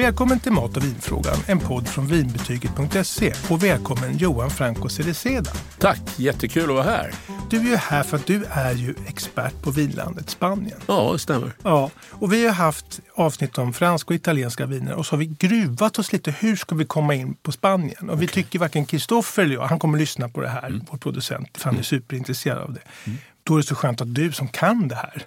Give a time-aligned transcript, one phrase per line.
[0.00, 3.32] Välkommen till Mat och vinfrågan, en podd från vinbetyget.se.
[3.50, 5.50] Och välkommen Johan Franco Cereceda.
[5.78, 7.14] Tack, jättekul att vara här.
[7.50, 10.78] Du är ju här för att du är ju expert på vinlandet Spanien.
[10.86, 11.52] Ja, det stämmer.
[11.62, 15.26] Ja, och vi har haft avsnitt om franska och italienska viner och så har vi
[15.26, 16.30] gruvat oss lite.
[16.30, 18.10] Hur ska vi komma in på Spanien?
[18.10, 20.86] Och vi tycker varken Kristoffer eller jag, han kommer lyssna på det här, mm.
[20.90, 22.82] vår producent, för han är superintresserad av det.
[23.04, 25.26] Mm då är det så skönt att du som kan det här,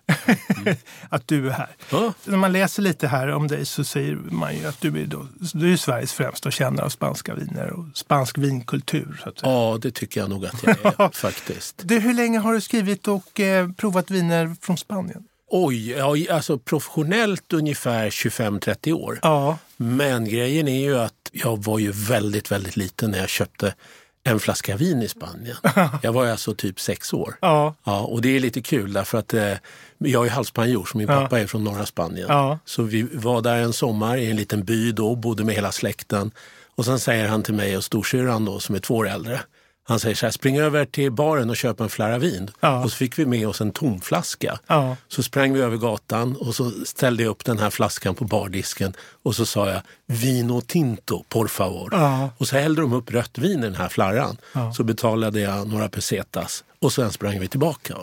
[0.58, 0.76] mm.
[1.10, 1.76] att du är här.
[1.92, 2.14] Ja.
[2.26, 5.28] När man läser lite här om dig så säger man ju att du är, då,
[5.54, 9.20] du är Sveriges främsta kännare av spanska viner och spansk vinkultur.
[9.24, 9.52] Så att säga.
[9.52, 11.82] Ja, det tycker jag nog att jag är faktiskt.
[11.84, 15.24] Du, hur länge har du skrivit och eh, provat viner från Spanien?
[15.56, 19.20] Oj, ja, alltså professionellt ungefär 25-30 år.
[19.22, 19.58] Ja.
[19.78, 23.76] Men grejen är ju att jag var ju väldigt, väldigt liten när jag köpte
[24.24, 25.58] en flaska vin i Spanien.
[26.02, 27.36] Jag var alltså typ sex år.
[27.42, 27.76] Ja.
[27.84, 29.54] ja och det är lite kul därför att eh,
[29.98, 32.28] jag är halvspanjor så min pappa är från norra Spanien.
[32.30, 32.60] Ja.
[32.66, 36.32] Så vi var där en sommar i en liten by då, bodde med hela släkten.
[36.76, 39.40] Och sen säger han till mig och storsyrran då som är två år äldre.
[39.86, 42.52] Han säger så här, spring över till baren och köp en flarra vin.
[42.60, 42.84] Ja.
[42.84, 44.60] Och så fick vi med oss en tomflaska.
[44.68, 44.98] Ja.
[45.08, 48.94] Så sprang vi över gatan och så ställde jag upp den här flaskan på bardisken
[49.24, 51.90] och så sa jag Vino Tinto, por favor.
[51.92, 52.30] Ja.
[52.38, 54.38] Och så hällde de upp rött vin i den här flarran.
[54.76, 57.96] Så betalade jag några pesetas och sen sprang vi tillbaka.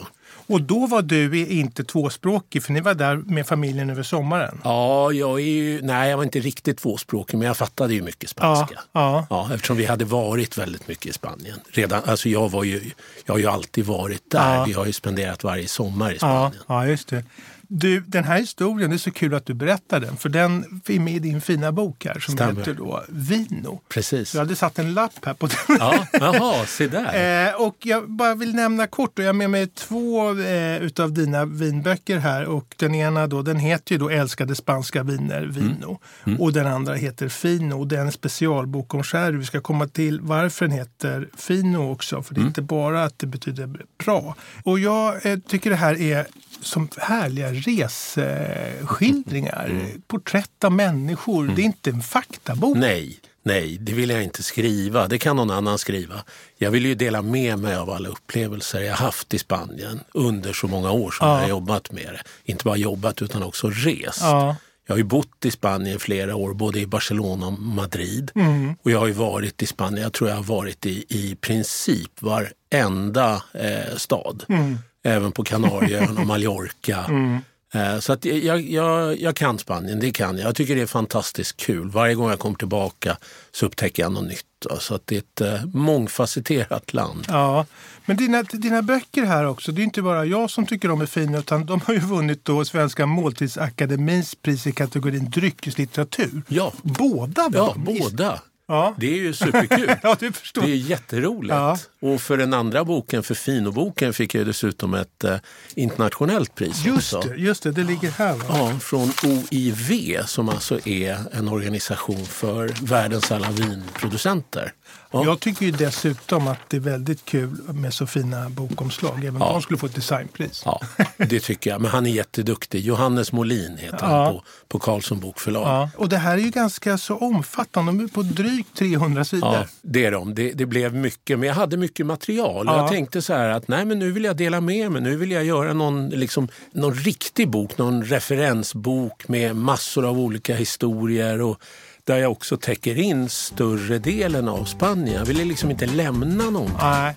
[0.51, 4.61] Och då var du inte tvåspråkig för ni var där med familjen över sommaren?
[4.65, 8.31] Ja, jag är ju, nej jag var inte riktigt tvåspråkig men jag fattade ju mycket
[8.31, 8.81] spanska.
[8.93, 9.49] Ja, ja.
[9.49, 11.59] ja eftersom vi hade varit väldigt mycket i Spanien.
[11.71, 12.91] Redan, alltså jag, var ju,
[13.27, 14.55] jag har ju alltid varit där.
[14.55, 14.65] Ja.
[14.65, 16.53] Vi har ju spenderat varje sommar i Spanien.
[16.69, 17.25] Ja, ja just det.
[17.73, 21.01] Du, den här historien, det är så kul att du berättar den, för den är
[21.01, 22.55] med i din fina bok här som Stämmer.
[22.55, 23.81] heter då Vino.
[23.89, 24.35] Precis.
[24.35, 25.77] Jag hade satt en lapp här på den.
[25.79, 27.49] Ja, jaha, se där.
[27.49, 31.13] eh, och jag bara vill nämna kort, och jag har med mig två eh, utav
[31.13, 35.89] dina vinböcker här och den ena då, den heter ju då Älskade spanska viner, Vino.
[35.89, 35.99] Mm.
[36.25, 36.41] Mm.
[36.41, 39.37] Och den andra heter Fino och det är en specialbok om sherry.
[39.37, 42.49] Vi ska komma till varför den heter Fino också, för det är mm.
[42.49, 43.71] inte bara att det betyder
[44.05, 44.35] bra.
[44.65, 46.27] Och jag eh, tycker det här är
[46.61, 49.67] som härliga reseskildringar.
[49.71, 50.03] Mm.
[50.07, 51.45] Porträtt av människor.
[51.45, 51.55] Mm.
[51.55, 52.77] Det är inte en faktabok.
[52.77, 55.09] Nej, nej, det vill jag inte skriva.
[55.09, 56.25] Det kan någon annan skriva.
[56.59, 60.67] Jag vill ju dela med mig av alla upplevelser jag haft i Spanien under så
[60.67, 61.35] många år som ja.
[61.35, 62.23] jag har jobbat med det.
[62.45, 64.21] Inte bara jobbat utan också rest.
[64.21, 64.57] Ja.
[64.87, 68.31] Jag har ju bott i Spanien flera år, både i Barcelona och Madrid.
[68.35, 68.75] Mm.
[68.83, 72.23] Och jag har ju varit i Spanien, jag tror jag har varit i, i princip
[72.23, 74.45] varenda eh, stad.
[74.49, 77.05] Mm även på Kanarieöarna och Mallorca.
[77.09, 77.39] Mm.
[77.75, 80.49] Eh, så att jag, jag, jag kan Spanien, det kan jag.
[80.49, 81.91] Jag tycker det är fantastiskt kul.
[81.91, 83.17] Varje gång jag kommer tillbaka
[83.53, 84.47] så upptäcker jag något nytt.
[84.79, 87.25] Så att det är ett äh, mångfacetterat land.
[87.29, 87.67] Ja,
[88.07, 91.07] men dina, dina böcker här också, det är inte bara jag som tycker de är
[91.07, 96.43] fina utan de har ju vunnit då Svenska måltidsakademins pris i kategorin dryckeslitteratur.
[96.49, 98.41] Ja, båda Ja, båda.
[98.71, 98.95] Ja.
[98.99, 99.95] Det är ju superkul.
[100.03, 100.17] ja.
[100.55, 101.55] Det är jätteroligt.
[101.55, 101.79] Ja.
[102.01, 105.37] Och för den andra boken, för Finoboken, fick jag dessutom ett eh,
[105.75, 106.85] internationellt pris.
[106.85, 107.29] Just också.
[107.29, 108.35] det, just det, det ligger här.
[108.35, 108.45] Va?
[108.49, 114.73] Ja, från OIV som alltså är en organisation för världens alla vinproducenter.
[115.11, 115.25] Ja.
[115.25, 119.25] Jag tycker ju dessutom att det är väldigt kul med så fina bokomslag.
[119.25, 119.53] Även ja.
[119.53, 120.63] de skulle få ett designpris.
[120.65, 120.81] Ja,
[121.17, 121.81] det tycker jag.
[121.81, 122.85] Men han är jätteduktig.
[122.85, 124.25] Johannes Molin heter ja.
[124.25, 125.63] han på, på Carlsson Bokförlag.
[125.63, 125.91] Ja.
[125.97, 127.93] Och det här är ju ganska så omfattande.
[127.93, 129.55] De är på drygt 300 sidor.
[129.55, 130.35] Ja, det är de.
[130.35, 131.39] Det, det blev mycket.
[131.39, 132.67] Men jag hade mycket material.
[132.67, 132.77] Ja.
[132.77, 135.03] Jag tänkte så här att nej, men nu vill jag dela med mig.
[135.03, 137.79] Nu vill jag göra någon, liksom, någon riktig bok.
[137.79, 141.41] Någon referensbok med massor av olika historier.
[141.41, 141.63] och
[142.11, 145.15] där jag också täcker in större delen av Spanien.
[145.15, 146.77] Jag ville liksom inte lämna någonting.
[146.81, 147.17] Nej.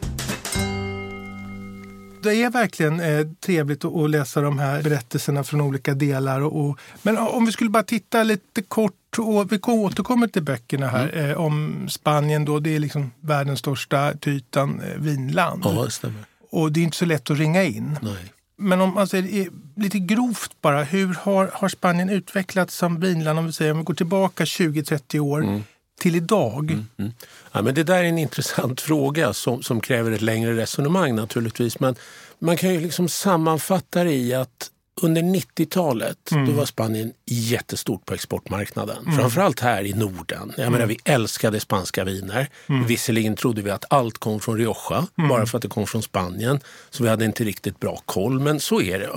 [2.24, 6.42] Det är verkligen eh, trevligt att, att, läsa de här berättelserna från olika delar.
[6.42, 10.88] Och, och, men om vi skulle bara titta lite kort, och vi återkommer till böckerna
[10.88, 11.30] här, mm.
[11.30, 12.46] eh, om Spanien.
[12.46, 15.62] Då, det är liksom världens största till ytan eh, vinland.
[15.66, 16.26] Ja, det stämmer.
[16.50, 18.00] Och det är inte så lätt att ringa in.
[18.02, 18.34] Nej.
[18.56, 23.46] Men om man säger lite grovt bara, hur har, har Spanien utvecklats som vinland om
[23.46, 25.64] vi säger om vi går tillbaka 20-30 år mm.
[26.00, 26.72] till idag?
[26.72, 27.12] Mm, mm.
[27.52, 31.80] Ja, men det där är en intressant fråga som, som kräver ett längre resonemang naturligtvis.
[31.80, 31.96] Men
[32.40, 34.70] man kan ju liksom sammanfatta det i att
[35.02, 36.46] under 90-talet mm.
[36.46, 38.98] då var Spanien jättestort på exportmarknaden.
[38.98, 39.18] Mm.
[39.18, 40.54] Framförallt här i Norden.
[40.58, 42.48] Jag menar, vi älskade spanska viner.
[42.70, 42.88] Mm.
[42.88, 45.30] Visserligen trodde vi att allt kom från Rioja, mm.
[45.30, 46.60] bara för att det kom från Spanien.
[46.90, 49.10] Så vi hade inte riktigt bra koll, men så är det.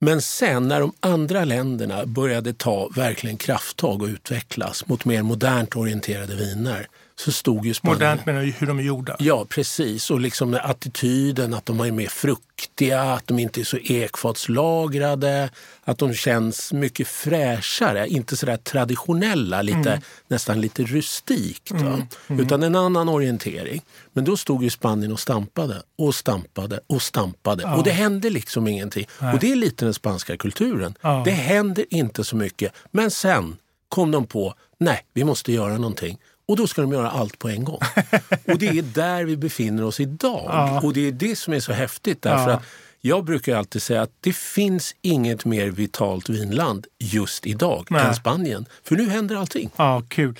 [0.00, 5.76] Men sen när de andra länderna började ta verkligen krafttag och utvecklas mot mer modernt
[5.76, 6.88] orienterade viner
[7.20, 7.98] så stod ju Spanien...
[7.98, 9.16] Modernt menar hur de är gjorda?
[9.18, 10.10] Ja, precis.
[10.10, 15.50] Och liksom attityden att de är mer fruktiga, att de inte är så ekfatslagrade,
[15.84, 20.00] att de känns mycket fräschare, inte så där traditionella, lite, mm.
[20.28, 21.70] nästan lite rustikt.
[21.70, 22.02] Mm.
[22.26, 22.40] Mm.
[22.40, 23.82] Utan en annan orientering.
[24.12, 27.76] Men då stod ju Spanien och stampade och stampade och stampade ja.
[27.76, 29.06] och det hände liksom ingenting.
[29.20, 29.34] Nej.
[29.34, 30.94] Och det är lite den spanska kulturen.
[31.00, 31.22] Ja.
[31.24, 32.72] Det händer inte så mycket.
[32.90, 33.56] Men sen
[33.88, 36.18] kom de på, nej, vi måste göra någonting.
[36.46, 37.80] Och då ska de göra allt på en gång.
[38.46, 40.44] och det är där vi befinner oss idag.
[40.46, 40.80] Ja.
[40.80, 42.22] Och det är det som är så häftigt.
[42.22, 42.56] Därför ja.
[42.56, 42.64] att
[43.00, 48.06] jag brukar alltid säga att det finns inget mer vitalt vinland just idag Nej.
[48.06, 48.66] än Spanien.
[48.84, 49.70] För nu händer allting.
[49.76, 50.38] Ja, kul.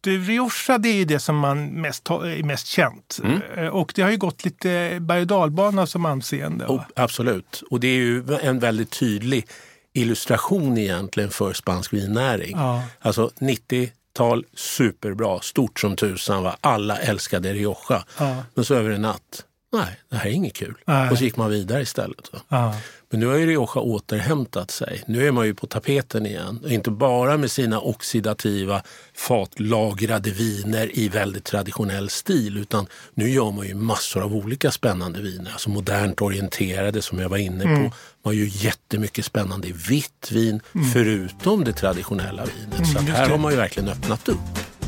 [0.00, 3.20] Du, Rioja det är ju det som man mest, är mest känt.
[3.24, 3.42] Mm.
[3.56, 6.66] Eh, och det har ju gått lite berg och dalbana som anseende.
[6.66, 7.62] Oh, absolut.
[7.70, 9.46] Och det är ju en väldigt tydlig
[9.92, 12.56] illustration egentligen för spansk vinnäring.
[12.56, 12.82] Ja.
[13.00, 16.42] Alltså 90 tal superbra, stort som tusan.
[16.42, 16.56] Va?
[16.60, 18.04] Alla älskade Rioja.
[18.18, 18.44] Ja.
[18.54, 20.74] Men så över en natt, nej, det här är inget kul.
[20.84, 21.10] Nej.
[21.10, 22.30] Och så gick man vidare istället.
[22.48, 22.74] Ja.
[23.10, 25.02] Men nu har ju Rioja återhämtat sig.
[25.06, 26.60] Nu är man ju på tapeten igen.
[26.68, 28.82] Inte bara med sina oxidativa
[29.14, 35.20] fatlagrade viner i väldigt traditionell stil utan nu gör man ju massor av olika spännande
[35.20, 35.50] viner.
[35.52, 37.70] Alltså modernt orienterade som jag var inne på.
[37.70, 37.90] Mm.
[38.24, 40.90] Man gör jättemycket spännande vitt vin mm.
[40.90, 42.92] förutom det traditionella vinet.
[42.92, 44.79] Så mm, här har man ju verkligen öppnat upp.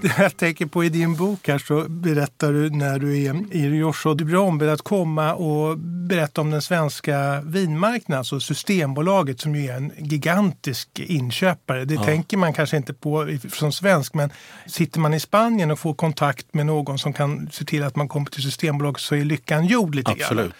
[0.18, 4.14] jag tänker på i din bok här så berättar du när du är i Rioja.
[4.14, 9.70] Du blir ombedd att komma och berätta om den svenska vinmarknaden, alltså Systembolaget som ju
[9.70, 11.84] är en gigantisk inköpare.
[11.84, 12.04] Det ja.
[12.04, 14.30] tänker man kanske inte på som svensk men
[14.66, 18.08] sitter man i Spanien och får kontakt med någon som kan se till att man
[18.08, 20.44] kommer till Systembolaget så är lyckan gjord lite Absolut.
[20.44, 20.52] grann.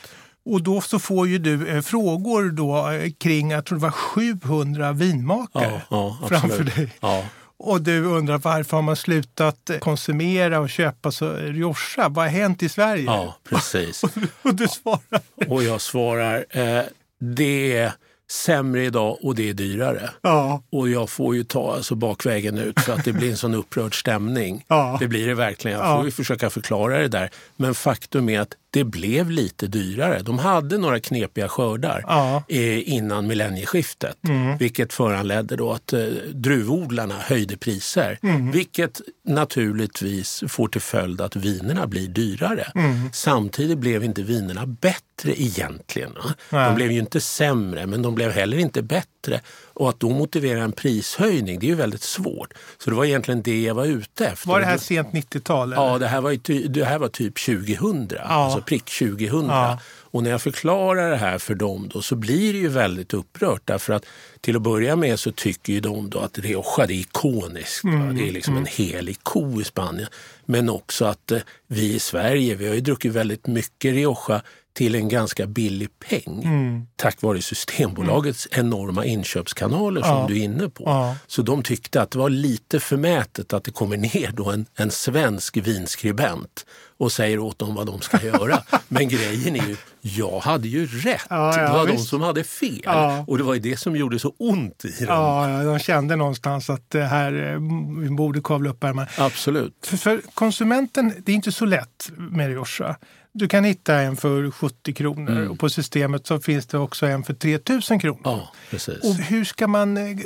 [0.44, 3.90] Och då så får ju du eh, frågor då eh, kring, jag tror det var
[3.90, 6.92] 700 vinmakare ja, ja, framför dig.
[7.00, 7.24] Ja.
[7.58, 12.08] Och du undrar varför har man slutat konsumera och köpa så Rioja?
[12.08, 13.04] Vad har hänt i Sverige?
[13.04, 14.02] Ja, precis.
[14.42, 15.20] och, du svarar?
[15.48, 16.82] Och jag svarar, eh,
[17.20, 17.92] det är
[18.30, 20.10] sämre idag och det är dyrare.
[20.22, 20.62] Ja.
[20.70, 24.00] Och jag får ju ta alltså bakvägen ut för att det blir en sån upprörd
[24.00, 24.64] stämning.
[24.68, 24.96] Ja.
[25.00, 25.78] Det blir det verkligen.
[25.78, 26.10] Jag får ja.
[26.10, 27.30] försöka förklara det där.
[27.56, 30.22] Men faktum är att det blev lite dyrare.
[30.22, 32.42] De hade några knepiga skördar ja.
[32.48, 34.56] eh, innan millennieskiftet mm.
[34.56, 36.00] vilket föranledde då att eh,
[36.32, 38.18] druvodlarna höjde priser.
[38.22, 38.50] Mm.
[38.50, 42.72] Vilket naturligtvis får till följd att vinerna blir dyrare.
[42.74, 43.10] Mm.
[43.12, 46.12] Samtidigt blev inte vinerna bättre egentligen.
[46.50, 49.40] De blev ju inte sämre men de blev heller inte bättre.
[49.78, 52.54] Och att då motivera en prishöjning, det är ju väldigt svårt.
[52.78, 54.48] Så det var egentligen det jag var ute efter.
[54.48, 55.72] Var det här sent 90-tal?
[55.72, 58.18] Ja, det här, var, det här var typ 2000, ja.
[58.20, 59.46] alltså prick 2000.
[59.48, 59.78] Ja.
[60.10, 63.62] Och när jag förklarar det här för dem då, så blir det ju väldigt upprört
[63.64, 64.06] därför att
[64.40, 67.84] till att börja med så tycker ju de då att Rioja är ikoniskt.
[67.84, 68.62] Mm, det är liksom mm.
[68.62, 70.08] en helig ko i Spanien.
[70.44, 74.42] Men också att eh, vi i Sverige, vi har ju druckit väldigt mycket Rioja
[74.78, 76.86] till en ganska billig peng mm.
[76.96, 78.66] tack vare Systembolagets mm.
[78.66, 80.26] enorma inköpskanaler som ja.
[80.28, 80.84] du är inne på.
[80.86, 81.16] Ja.
[81.26, 84.90] Så de tyckte att det var lite förmätet att det kommer ner då en, en
[84.90, 86.66] svensk vinskribent
[86.98, 88.62] och säger åt dem vad de ska göra.
[88.88, 91.26] Men grejen är ju, jag hade ju rätt.
[91.30, 91.98] Ja, ja, det var visst.
[91.98, 92.80] de som hade fel.
[92.84, 93.24] Ja.
[93.26, 95.16] Och det var ju det som gjorde så ont i dem.
[95.16, 97.60] Ja, de kände någonstans att det här, eh,
[98.00, 99.08] vi borde kavla upp ärmarna.
[99.18, 99.86] Absolut.
[99.86, 102.96] För, för, konsumenten, det är inte så lätt med Rioja.
[103.32, 105.50] Du kan hitta en för 70 kronor mm.
[105.50, 108.20] och på systemet så finns det också en för 3000 kronor.
[108.24, 109.04] Ja, precis.
[109.04, 110.16] Och hur ska man eh,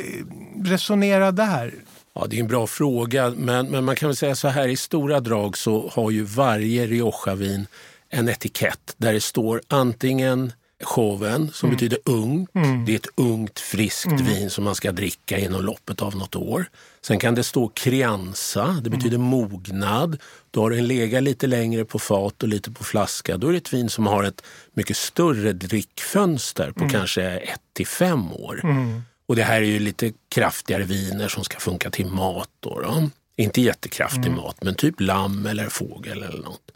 [0.65, 1.75] resonera där?
[2.15, 4.77] Ja, det är en bra fråga, men, men man kan väl säga så här i
[4.77, 7.67] stora drag så har ju varje Rioja-vin
[8.11, 11.77] en etikett där det står antingen showen som mm.
[11.77, 12.47] betyder ung.
[12.55, 12.85] Mm.
[12.85, 14.25] Det är ett ungt friskt mm.
[14.25, 16.67] vin som man ska dricka inom loppet av något år.
[17.01, 18.99] Sen kan det stå crianza, det mm.
[18.99, 20.19] betyder mognad.
[20.53, 23.37] Då har den legat lite längre på fat och lite på flaska.
[23.37, 24.43] Då är det ett vin som har ett
[24.73, 26.91] mycket större drickfönster på mm.
[26.91, 28.61] kanske ett till fem år.
[28.63, 29.03] Mm.
[29.27, 32.49] Och det här är ju lite kraftigare viner som ska funka till mat.
[32.61, 33.09] Då, då.
[33.37, 34.37] Inte jättekraftig mm.
[34.37, 36.71] mat, men typ lamm eller fågel eller något.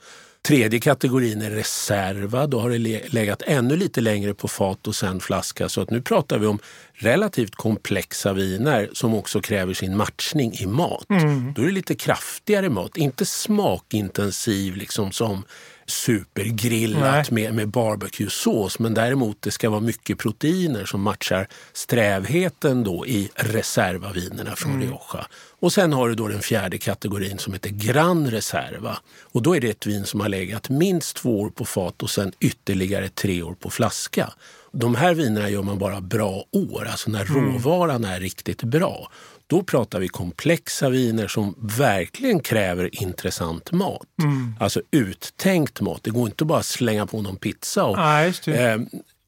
[0.46, 2.46] Tredje kategorin är reserva.
[2.46, 5.68] Då har det legat ännu lite längre på fat och sen flaska.
[5.68, 6.58] Så att nu pratar vi om
[6.94, 11.10] relativt komplexa viner som också kräver sin matchning i mat.
[11.10, 11.52] Mm.
[11.52, 15.44] Då är det lite kraftigare mat, inte smakintensiv liksom som
[15.86, 23.06] supergrillat med, med barbecuesås men däremot det ska vara mycket proteiner som matchar strävheten då
[23.06, 24.82] i reservavinerna från mm.
[24.82, 25.26] Rioja.
[25.66, 28.98] Och sen har du då den fjärde kategorin som heter Gran Reserva.
[29.22, 32.10] Och då är det ett vin som har legat minst två år på fat och
[32.10, 34.32] sen ytterligare tre år på flaska.
[34.72, 37.52] De här vinerna gör man bara bra år, alltså när mm.
[37.52, 39.10] råvaran är riktigt bra.
[39.46, 44.06] Då pratar vi komplexa viner som verkligen kräver intressant mat.
[44.22, 44.54] Mm.
[44.60, 46.00] Alltså uttänkt mat.
[46.02, 48.32] Det går inte bara att slänga på någon pizza och, ah,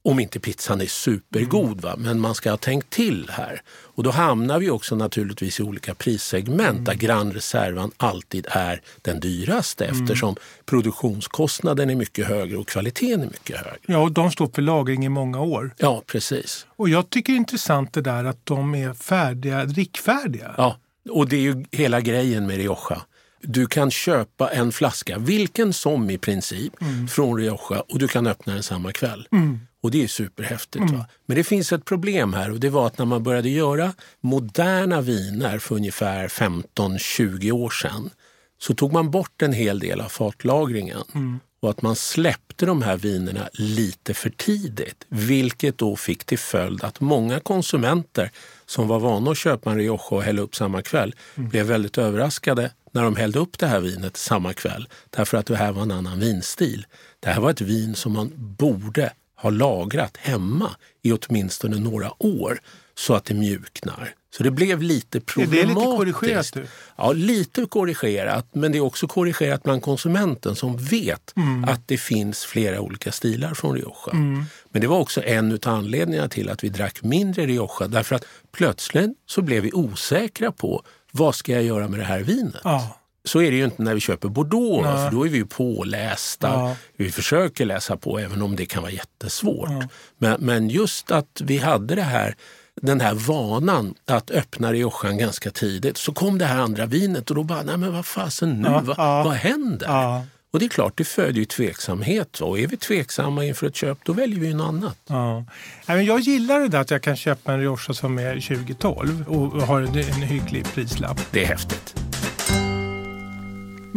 [0.09, 1.81] om inte pizzan är supergod.
[1.81, 1.95] Va?
[1.99, 3.62] Men man ska ha tänkt till här.
[3.69, 6.85] Och då hamnar vi också naturligtvis i olika prissegment mm.
[6.85, 10.03] där Grand Reservan alltid är den dyraste mm.
[10.03, 10.37] eftersom
[10.67, 13.79] produktionskostnaden är mycket högre och kvaliteten är mycket högre.
[13.87, 15.75] Ja, och de står för lagring i många år.
[15.77, 16.67] Ja, precis.
[16.77, 20.55] Och jag tycker det är intressant det där att de är färdiga, drickfärdiga.
[20.57, 20.77] Ja,
[21.11, 23.03] och det är ju hela grejen med Rioja.
[23.41, 27.09] Du kan köpa en flaska, vilken som i princip, mm.
[27.09, 29.29] från Rioja och du kan öppna den samma kväll.
[29.33, 29.61] Mm.
[29.80, 30.82] Och det är superhäftigt.
[30.82, 30.97] Mm.
[30.97, 31.06] Va?
[31.26, 35.00] Men det finns ett problem här och det var att när man började göra moderna
[35.00, 38.11] viner för ungefär 15-20 år sedan
[38.58, 41.02] så tog man bort en hel del av fatlagringen.
[41.14, 41.40] Mm.
[41.61, 45.04] Och att man släppte de här vinerna lite för tidigt.
[45.08, 48.30] Vilket då fick till följd att många konsumenter
[48.66, 51.49] som var vana att köpa en Rioja och hälla upp samma kväll mm.
[51.49, 54.88] blev väldigt överraskade när de hällde upp det här vinet samma kväll.
[55.11, 56.87] Därför att det här var en annan vinstil.
[57.20, 60.71] Det här var ett vin som man borde ha lagrat hemma
[61.02, 62.61] i åtminstone några år
[62.95, 64.14] så att det mjuknar.
[64.30, 65.62] Så det blev lite problematiskt.
[65.62, 66.52] Är det lite korrigerat?
[66.52, 66.66] Du?
[66.97, 68.47] Ja, lite korrigerat.
[68.52, 71.64] Men det är också korrigerat bland konsumenten som vet mm.
[71.64, 74.12] att det finns flera olika stilar från Rioja.
[74.12, 74.45] Mm.
[74.71, 77.88] Men det var också en av anledningarna till att vi drack mindre Rioja.
[77.88, 82.21] Därför att plötsligt så blev vi osäkra på vad ska jag göra med det här
[82.21, 82.61] vinet?
[82.64, 82.98] Ja.
[83.28, 85.04] Så är det ju inte när vi köper Bordeaux, ja.
[85.04, 86.49] för då är vi ju pålästa.
[86.49, 86.76] Ja.
[86.97, 89.70] Vi försöker läsa på även om det kan vara jättesvårt.
[89.70, 89.88] Ja.
[90.18, 92.35] Men, men just att vi hade det här
[92.82, 95.97] den här vanan att öppna Riojan ganska tidigt.
[95.97, 98.82] Så kom det här andra vinet och då bara, nej men vad fasen nu, ja,
[98.85, 99.23] vad, ja.
[99.23, 99.87] vad händer?
[99.87, 100.26] Ja.
[100.50, 102.40] Och det är klart, det föder ju tveksamhet.
[102.40, 104.99] Och är vi tveksamma inför ett köp, då väljer vi något annat.
[105.06, 105.44] Ja.
[105.87, 109.80] Jag gillar det där att jag kan köpa en Rioja som är 2012 och har
[109.80, 111.20] en hygglig prislapp.
[111.30, 112.08] Det är häftigt.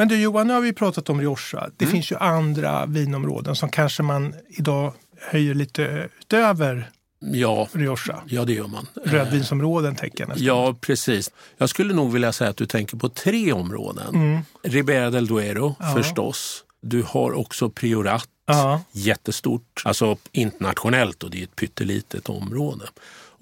[0.01, 1.69] Men du Johan, nu har vi pratat om Rioja.
[1.77, 1.91] Det mm.
[1.91, 6.89] finns ju andra vinområden som kanske man idag höjer lite utöver
[7.19, 8.21] Ja, Rioja.
[8.25, 8.87] ja, det gör man.
[9.05, 10.45] Rödvinsområden tänker jag nästan.
[10.45, 11.31] Ja, precis.
[11.57, 14.15] Jag skulle nog vilja säga att du tänker på tre områden.
[14.15, 14.41] Mm.
[14.63, 15.93] Ribera del Duero ja.
[15.95, 16.63] förstås.
[16.81, 18.81] Du har också Priorat, ja.
[18.91, 22.85] jättestort, alltså internationellt och det är ett pyttelitet område.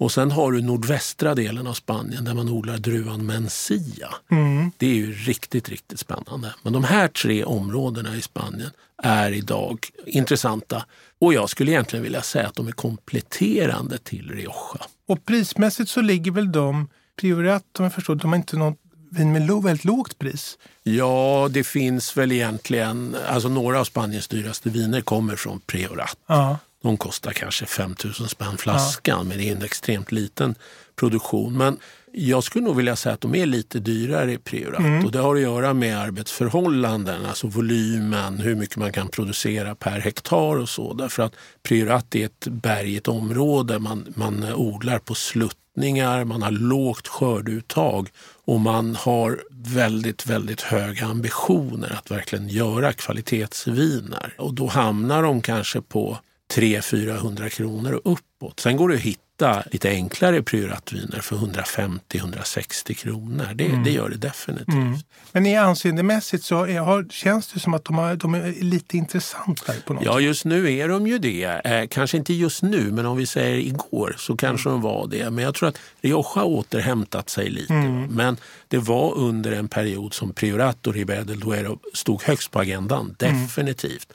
[0.00, 4.08] Och sen har du nordvästra delen av Spanien där man odlar druvan Mencia.
[4.30, 4.70] Mm.
[4.76, 6.54] Det är ju riktigt, riktigt spännande.
[6.62, 8.70] Men de här tre områdena i Spanien
[9.02, 10.84] är idag intressanta
[11.18, 14.84] och jag skulle egentligen vilja säga att de är kompletterande till Rioja.
[15.06, 16.88] Och prismässigt så ligger väl de,
[17.20, 18.78] Priorat om jag förstår, de har inte något
[19.10, 20.58] vin med väldigt lågt pris?
[20.82, 26.16] Ja, det finns väl egentligen, alltså några av Spaniens dyraste viner kommer från Priorat.
[26.26, 26.58] Ja.
[26.82, 29.22] De kostar kanske 5 000 spänn flaskan, ja.
[29.22, 30.54] men det är en extremt liten
[30.96, 31.56] produktion.
[31.56, 31.78] Men
[32.12, 35.04] jag skulle nog vilja säga att de är lite dyrare i Priorat mm.
[35.04, 40.00] och det har att göra med arbetsförhållanden, alltså volymen, hur mycket man kan producera per
[40.00, 40.92] hektar och så.
[40.92, 47.08] Därför att Priorat är ett bergigt område, man, man odlar på sluttningar, man har lågt
[47.08, 48.08] skördeuttag
[48.44, 54.34] och man har väldigt, väldigt höga ambitioner att verkligen göra kvalitetsviner.
[54.38, 56.18] Och då hamnar de kanske på
[56.50, 58.60] 300-400 kronor och uppåt.
[58.60, 63.48] Sen går det att hitta lite enklare prioratviner för 150-160 kronor.
[63.54, 63.84] Det, mm.
[63.84, 64.68] det, gör det definitivt.
[64.74, 64.98] Mm.
[65.32, 69.76] Men i anseendemässigt så har, känns det som att de, har, de, är lite intressantare
[69.86, 70.22] på något Ja, sätt.
[70.22, 71.60] just nu är de ju det.
[71.64, 74.80] Eh, kanske inte just nu, men om vi säger igår så kanske mm.
[74.80, 75.30] de var det.
[75.30, 77.74] Men jag tror att Rioja har återhämtat sig lite.
[77.74, 78.04] Mm.
[78.04, 78.36] Men
[78.68, 83.16] det var under en period som Priorat och Ribera del Duero stod högst på agendan,
[83.18, 83.42] mm.
[83.42, 84.12] definitivt.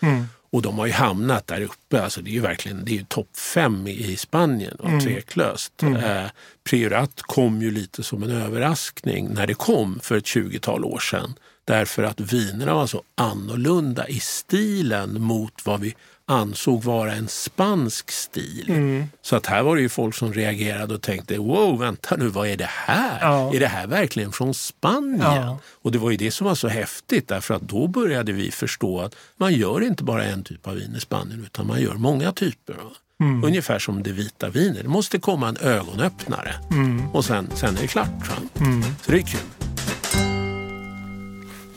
[0.56, 2.04] Och de har ju hamnat där uppe.
[2.04, 5.00] Alltså det är ju verkligen det är topp fem i Spanien, och mm.
[5.00, 5.82] tveklöst.
[5.82, 5.96] Mm.
[5.96, 6.30] Eh,
[6.70, 11.34] Priorat kom ju lite som en överraskning när det kom för ett 20-tal år sedan.
[11.66, 15.96] Därför att vinerna var så annorlunda i stilen mot vad vi
[16.28, 18.66] ansåg vara en spansk stil.
[18.70, 19.08] Mm.
[19.22, 22.48] Så att här var det ju folk som reagerade och tänkte wow, vänta nu, vad
[22.48, 23.20] är det här?
[23.22, 23.54] Ja.
[23.56, 25.20] Är det här verkligen från Spanien?
[25.22, 25.60] Ja.
[25.82, 29.02] Och det var ju det som var så häftigt därför att då började vi förstå
[29.02, 32.32] att man gör inte bara en typ av vin i Spanien utan man gör många
[32.32, 32.76] typer.
[33.20, 33.44] Mm.
[33.44, 34.84] Ungefär som det vita vinet.
[34.84, 37.10] Det måste komma en ögonöppnare mm.
[37.10, 38.08] och sen, sen är det klart.
[38.60, 38.84] Mm.
[39.02, 39.75] Så det är kul.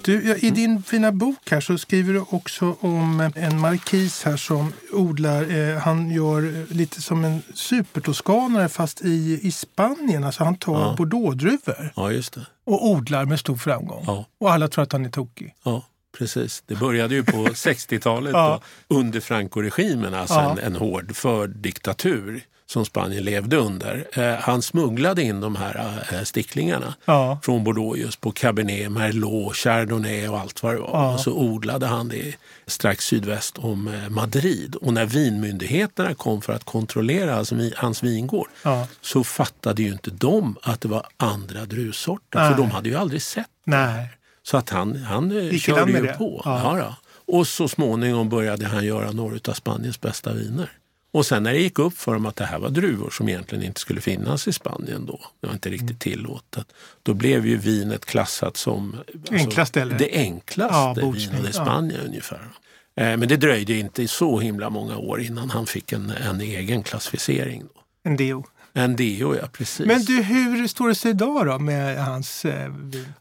[0.09, 4.73] Du, I din fina bok här så skriver du också om en markis här som
[4.93, 10.25] odlar, eh, han gör lite som en supertoskanare fast i, i Spanien.
[10.25, 10.95] Alltså han tar ja.
[10.99, 12.47] bordeauxdruvor ja, just det.
[12.67, 14.05] och odlar med stor framgång.
[14.07, 14.25] Ja.
[14.41, 15.55] Och alla tror att han är tokig.
[15.65, 15.87] Ja,
[16.19, 16.62] precis.
[16.67, 18.61] Det började ju på 60-talet ja.
[18.88, 24.07] under Franco-regimen, alltså en, en hård fördiktatur som Spanien levde under.
[24.13, 27.39] Eh, han smugglade in de här eh, sticklingarna ja.
[27.43, 30.89] från Bordeaux just på Cabernet, Merlot, Chardonnay och allt vad det var.
[30.89, 31.15] Ja.
[31.15, 32.35] Och så odlade han det
[32.67, 34.75] strax sydväst om eh, Madrid.
[34.75, 38.87] Och när vinmyndigheterna kom för att kontrollera hans, hans vingård ja.
[39.01, 42.51] så fattade ju inte de att det var andra druvsorter.
[42.51, 44.09] För de hade ju aldrig sett Nej.
[44.43, 46.43] Så att han, han körde ju på.
[46.45, 46.97] Ja.
[47.27, 50.71] Och så småningom började han göra några av Spaniens bästa viner.
[51.12, 53.65] Och sen när det gick upp för dem att det här var druvor som egentligen
[53.65, 56.67] inte skulle finnas i Spanien då, det var inte riktigt tillåtet,
[57.03, 62.09] då blev ju vinet klassat som alltså, enklaste, det enklaste ja, vinet i Spanien ja.
[62.09, 62.49] ungefär.
[62.97, 66.83] Eh, men det dröjde inte så himla många år innan han fick en, en egen
[66.83, 67.62] klassificering.
[67.75, 67.81] Då.
[68.11, 68.45] En DO?
[68.79, 69.87] En deo, ja precis.
[69.87, 72.73] Men du, hur står det sig idag då med hans eh?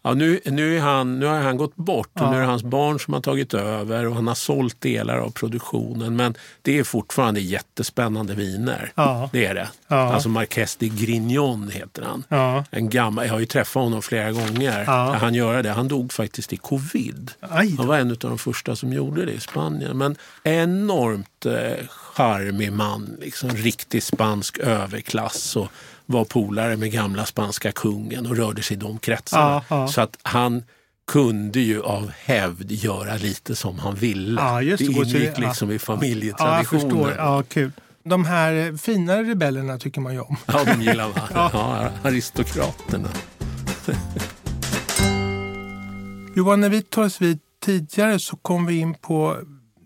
[0.02, 2.32] Ja, nu, nu, är han, nu har han gått bort och ja.
[2.32, 5.30] nu är det hans barn som har tagit över och han har sålt delar av
[5.30, 6.16] produktionen.
[6.16, 8.92] Men det är fortfarande jättespännande viner.
[8.96, 9.30] Ja.
[9.34, 9.68] Det är det.
[9.88, 12.64] Alltså Marqués de Grignon heter han.
[12.72, 14.86] En gammal, jag har ju träffat honom flera gånger.
[15.14, 15.72] Han gör det.
[15.72, 17.32] Han dog faktiskt i covid.
[17.40, 19.98] Han var en av de första som gjorde det i Spanien.
[19.98, 25.68] Men enormt eh, charmig man, liksom riktig spansk överklass och
[26.06, 29.64] var polare med gamla spanska kungen och rörde sig i de kretsarna.
[29.70, 29.88] Ja, ja.
[29.88, 30.64] Så att han
[31.08, 34.42] kunde ju av hävd göra lite som han ville.
[34.42, 37.14] Ja, det, ingick liksom i familjetraditionen.
[37.18, 37.72] Ja, kul.
[38.04, 40.38] De här finare rebellerna tycker man ju om.
[40.46, 41.50] Ja, de gillar man.
[41.54, 41.90] ja.
[42.04, 43.10] aristokraterna.
[46.36, 49.38] Johan, när vi tar oss vid tidigare så kom vi in på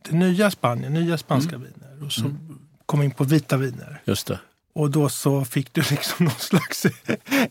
[0.02, 1.68] det nya Spanien, nya spanska mm.
[1.68, 2.60] viner och så mm.
[2.86, 4.02] kom in på vita viner.
[4.06, 4.40] Just det.
[4.74, 6.86] Och då så fick du liksom någon slags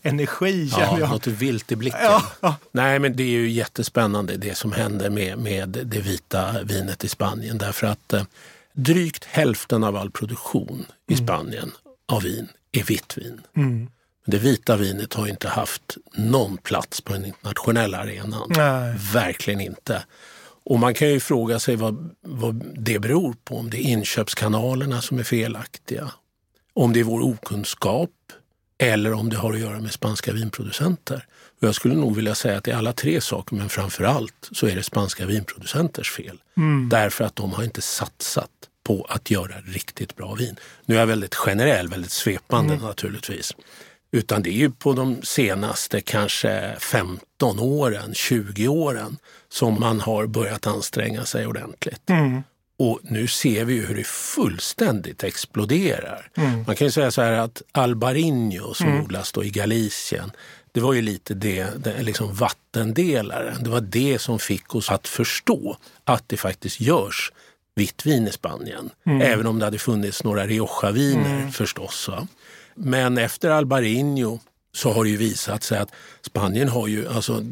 [0.01, 0.69] energi.
[0.71, 1.09] Ja, jag.
[1.09, 1.99] något vilt i blicken.
[2.03, 2.55] Ja, ja.
[2.71, 7.07] Nej, men det är ju jättespännande det som händer med, med det vita vinet i
[7.07, 7.57] Spanien.
[7.57, 8.23] Därför att eh,
[8.73, 11.25] drygt hälften av all produktion i mm.
[11.25, 11.71] Spanien
[12.05, 13.41] av vin är vitt vin.
[13.55, 13.87] Mm.
[14.25, 18.51] Det vita vinet har inte haft någon plats på den internationella arenan.
[18.55, 18.95] Nej.
[19.13, 20.03] Verkligen inte.
[20.63, 23.57] Och man kan ju fråga sig vad, vad det beror på.
[23.57, 26.11] Om det är inköpskanalerna som är felaktiga,
[26.73, 28.09] om det är vår okunskap
[28.77, 31.25] eller om det har att göra med spanska vinproducenter.
[31.61, 34.49] Och jag skulle nog vilja säga att det är alla tre saker, men framför allt
[34.51, 36.37] så är det spanska vinproducenters fel.
[36.57, 36.89] Mm.
[36.89, 38.49] Därför att de har inte satsat
[38.83, 40.55] på att göra riktigt bra vin.
[40.85, 42.85] Nu är jag väldigt generell, väldigt svepande mm.
[42.85, 43.53] naturligtvis.
[44.11, 49.17] Utan det är ju på de senaste kanske 15 åren, 20 åren
[49.49, 52.09] som man har börjat anstränga sig ordentligt.
[52.09, 52.43] Mm.
[52.79, 56.29] Och nu ser vi hur det fullständigt exploderar.
[56.37, 56.63] Mm.
[56.67, 59.03] Man kan ju säga så här att Albarino som mm.
[59.03, 60.31] odlas då i Galicien,
[60.71, 63.63] det var ju lite det, det liksom vattendelaren.
[63.63, 67.31] Det var det som fick oss att förstå att det faktiskt görs
[67.75, 68.89] vitt vin i Spanien.
[69.05, 69.21] Mm.
[69.21, 71.51] Även om det hade funnits några Rioja-viner mm.
[71.51, 72.07] förstås.
[72.07, 72.27] Va?
[72.75, 74.39] Men efter Albarino
[74.73, 77.43] så har det ju visat sig att Spanien har ju alltså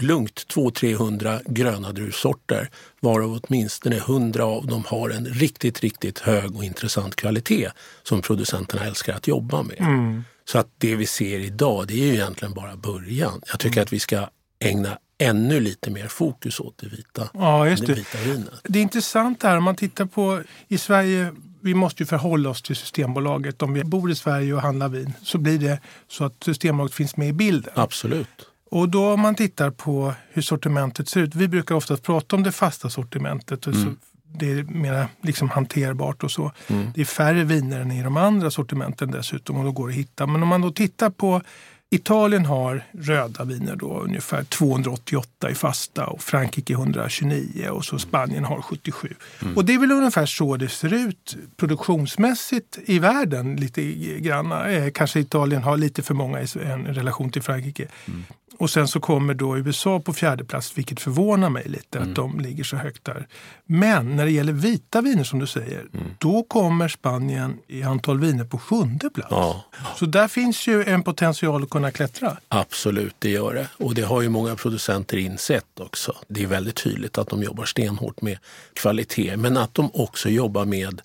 [0.00, 6.64] lugnt 200-300 gröna druvsorter varav åtminstone 100 av dem har en riktigt, riktigt hög och
[6.64, 7.70] intressant kvalitet
[8.02, 9.80] som producenterna älskar att jobba med.
[9.80, 10.24] Mm.
[10.44, 13.40] Så att det vi ser idag det är ju egentligen bara början.
[13.46, 13.82] Jag tycker mm.
[13.82, 17.86] att vi ska ägna ännu lite mer fokus åt det vita, ja, det.
[17.86, 18.60] det vita vinet.
[18.62, 21.32] Det är intressant här om man tittar på i Sverige
[21.66, 23.62] vi måste ju förhålla oss till Systembolaget.
[23.62, 27.16] Om vi bor i Sverige och handlar vin så blir det så att Systembolaget finns
[27.16, 27.72] med i bilden.
[27.76, 28.28] Absolut.
[28.70, 31.34] Och då om man tittar på hur sortimentet ser ut.
[31.34, 33.66] Vi brukar ofta prata om det fasta sortimentet.
[33.66, 33.84] Mm.
[33.84, 33.90] Så
[34.38, 36.52] det är mer liksom hanterbart och så.
[36.66, 36.86] Mm.
[36.94, 39.98] Det är färre viner än i de andra sortimenten dessutom och då går det att
[39.98, 40.26] hitta.
[40.26, 41.42] Men om man då tittar på
[41.90, 48.44] Italien har röda viner då ungefär 288 i fasta och Frankrike 129 och så Spanien
[48.44, 49.14] har 77.
[49.42, 49.56] Mm.
[49.56, 54.52] Och det är väl ungefär så det ser ut produktionsmässigt i världen lite grann.
[54.52, 56.46] Eh, kanske Italien har lite för många i
[56.86, 57.88] relation till Frankrike.
[58.06, 58.24] Mm.
[58.58, 62.10] Och sen så kommer då USA på fjärde plats, vilket förvånar mig lite mm.
[62.10, 63.26] att de ligger så högt där.
[63.64, 66.06] Men när det gäller vita viner som du säger, mm.
[66.18, 69.30] då kommer Spanien i antal viner på sjunde plats.
[69.30, 69.64] Ja.
[69.96, 72.36] Så där finns ju en potential att kunna klättra.
[72.48, 73.68] Absolut, det gör det.
[73.84, 76.14] Och det har ju många producenter insett också.
[76.28, 78.38] Det är väldigt tydligt att de jobbar stenhårt med
[78.72, 81.02] kvalitet, men att de också jobbar med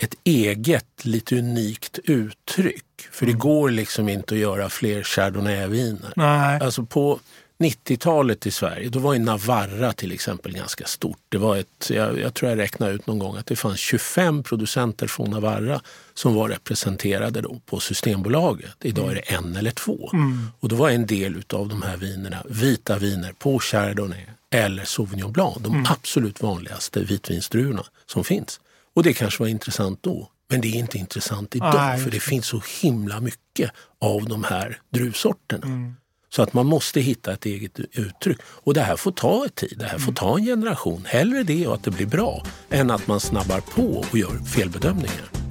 [0.00, 2.84] ett eget, lite unikt uttryck.
[3.10, 3.34] För mm.
[3.34, 6.12] det går liksom inte att göra fler chardonnay-viner.
[6.62, 7.20] Alltså på
[7.58, 11.18] 90-talet i Sverige, då var ju Navarra till exempel ganska stort.
[11.28, 14.42] Det var ett, jag, jag, tror jag räknade ut någon gång att det fanns 25
[14.42, 15.80] producenter från Navarra
[16.14, 18.76] som var representerade då på Systembolaget.
[18.80, 20.10] Idag är det en eller två.
[20.12, 20.48] Mm.
[20.60, 25.32] Och då var en del av de här vinerna vita viner på Chardonnay eller Sauvignon
[25.32, 25.56] Blanc.
[25.60, 25.86] De mm.
[25.88, 28.60] absolut vanligaste vitvinsdruvorna som finns.
[28.94, 30.30] Och det kanske var intressant då.
[30.50, 32.00] Men det är inte intressant idag Nej.
[32.00, 35.66] för det finns så himla mycket av de här druvsorterna.
[35.66, 35.94] Mm.
[36.32, 38.38] Så att man måste hitta ett eget uttryck.
[38.42, 41.04] Och det här får ta ett tid, det här får ta en generation.
[41.06, 45.49] Hellre det och att det blir bra än att man snabbar på och gör felbedömningar.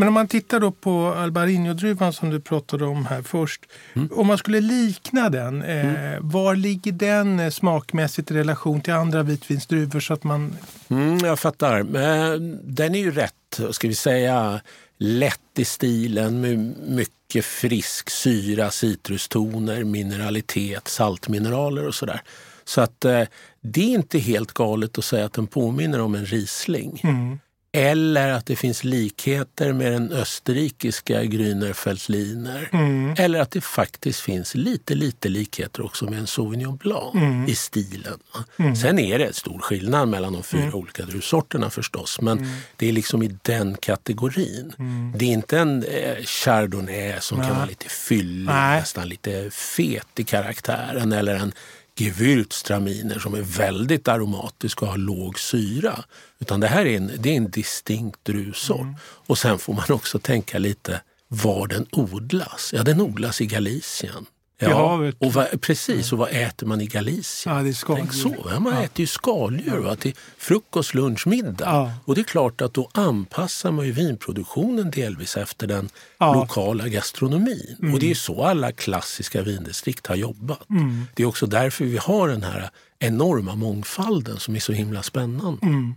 [0.00, 3.66] Men om man tittar då på Albarino-druvan som du pratade om här först.
[3.94, 4.08] Mm.
[4.12, 6.28] Om man skulle likna den, eh, mm.
[6.28, 10.00] var ligger den eh, smakmässigt i relation till andra vitvinsdruvor?
[10.00, 10.56] Så att man...
[10.88, 11.82] Mm, jag fattar.
[11.82, 14.60] Men den är ju rätt, ska vi säga,
[14.98, 16.58] lätt i stilen med
[16.88, 22.22] mycket frisk syra, citrustoner, mineralitet, saltmineraler och sådär.
[22.64, 23.22] Så att eh,
[23.60, 27.00] det är inte helt galet att säga att den påminner om en Riesling.
[27.04, 27.38] Mm.
[27.72, 33.14] Eller att det finns likheter med den österrikiska Grüner mm.
[33.18, 37.48] Eller att det faktiskt finns lite, lite likheter också med en Sauvignon Blanc mm.
[37.48, 38.18] i stilen.
[38.58, 38.76] Mm.
[38.76, 40.74] Sen är det stor skillnad mellan de fyra mm.
[40.74, 42.20] olika druvsorterna förstås.
[42.20, 42.50] Men mm.
[42.76, 44.72] det är liksom i den kategorin.
[44.78, 45.12] Mm.
[45.16, 50.24] Det är inte en eh, Chardonnay som kan vara lite fyllig, nästan lite fet i
[50.24, 51.12] karaktären.
[51.12, 51.52] Eller en
[52.00, 56.04] gewürztraminer som är väldigt aromatiska och har låg syra.
[56.38, 58.80] Utan det här är en, det är en distinkt druvsort.
[58.80, 58.94] Mm.
[59.02, 62.70] Och sen får man också tänka lite var den odlas.
[62.76, 64.26] Ja, den odlas i Galicien.
[64.60, 67.56] Ja, och vad, precis, och vad äter man i Galicien?
[67.56, 68.06] Ja, det är skaldjur.
[68.22, 68.82] Tänk så, man ja.
[68.82, 71.64] äter ju skaldjur va, till frukost, lunch, middag.
[71.64, 71.92] Ja.
[72.04, 76.34] Och det är klart att då anpassar man ju vinproduktionen delvis efter den ja.
[76.34, 77.76] lokala gastronomin.
[77.78, 77.94] Mm.
[77.94, 80.70] Och det är så alla klassiska vindistrikt har jobbat.
[80.70, 81.04] Mm.
[81.14, 85.66] Det är också därför vi har den här enorma mångfalden som är så himla spännande.
[85.66, 85.94] Mm.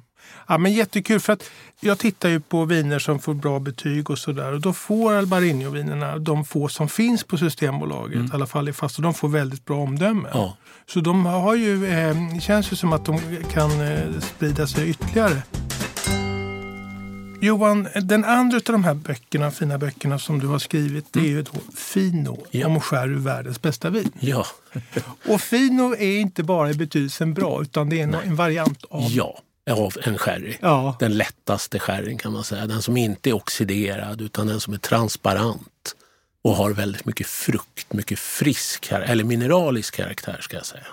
[0.47, 1.43] Ja, men jättekul för att
[1.79, 6.17] jag tittar ju på viner som får bra betyg och sådär och då får Albarino-vinerna,
[6.17, 8.27] de få som finns på Systembolaget, mm.
[8.27, 10.29] i alla fall i fast, och de får väldigt bra omdöme.
[10.33, 10.57] Ja.
[10.87, 13.19] Så de har ju, eh, känns ju som att de
[13.51, 15.41] kan eh, sprida sig ytterligare.
[17.41, 21.25] Johan, den andra av de här böckerna, fina böckerna som du har skrivit, mm.
[21.25, 22.67] det är ju då Fino, ja.
[22.67, 24.11] om sherry, världens bästa vin.
[24.19, 24.45] Ja.
[25.27, 29.11] och Fino är inte bara i betydelsen bra, utan det är en, en variant av
[29.11, 29.39] ja
[29.71, 30.57] av en sherry.
[30.61, 30.95] Ja.
[30.99, 32.67] Den lättaste sherryn kan man säga.
[32.67, 35.95] Den som inte är oxiderad utan den som är transparent
[36.41, 40.85] och har väldigt mycket frukt, mycket frisk eller mineralisk karaktär ska jag säga.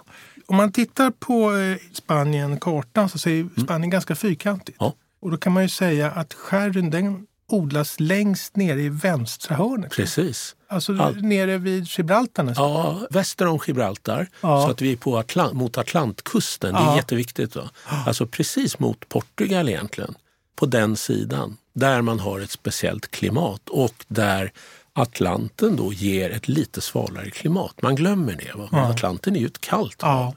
[0.47, 3.51] Om man tittar på eh, Spanien, kartan, så ser mm.
[3.51, 3.91] Spanien mm.
[3.91, 4.79] ganska fyrkantigt.
[4.81, 4.95] Ja.
[5.21, 9.93] Och då kan man ju säga att sherryn den odlas längst nere i vänstra hörnet.
[9.93, 10.57] Precis.
[10.69, 11.23] Alltså All...
[11.23, 12.71] nere vid Gibraltar nästan?
[12.71, 14.29] Ja, väster om Gibraltar.
[14.41, 14.63] Ja.
[14.63, 16.75] Så att vi är på Atlant mot Atlantkusten.
[16.75, 16.97] Det är ja.
[16.97, 17.57] jätteviktigt.
[17.57, 17.71] Va?
[18.07, 20.15] Alltså precis mot Portugal egentligen.
[20.57, 21.57] På den sidan.
[21.75, 24.53] Där man har ett speciellt klimat och där
[24.93, 27.83] Atlanten då ger ett lite svalare klimat.
[27.83, 28.59] Man glömmer det.
[28.59, 28.69] Va?
[28.73, 28.91] Ja.
[28.91, 30.35] Atlanten är ju ett kallt hav.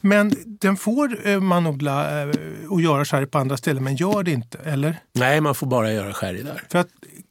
[0.00, 2.28] Men den får eh, man odla eh,
[2.68, 4.96] och göra sherry på andra ställen, men gör det inte, eller?
[5.12, 6.62] Nej, man får bara göra sherry där.
[6.68, 6.88] För att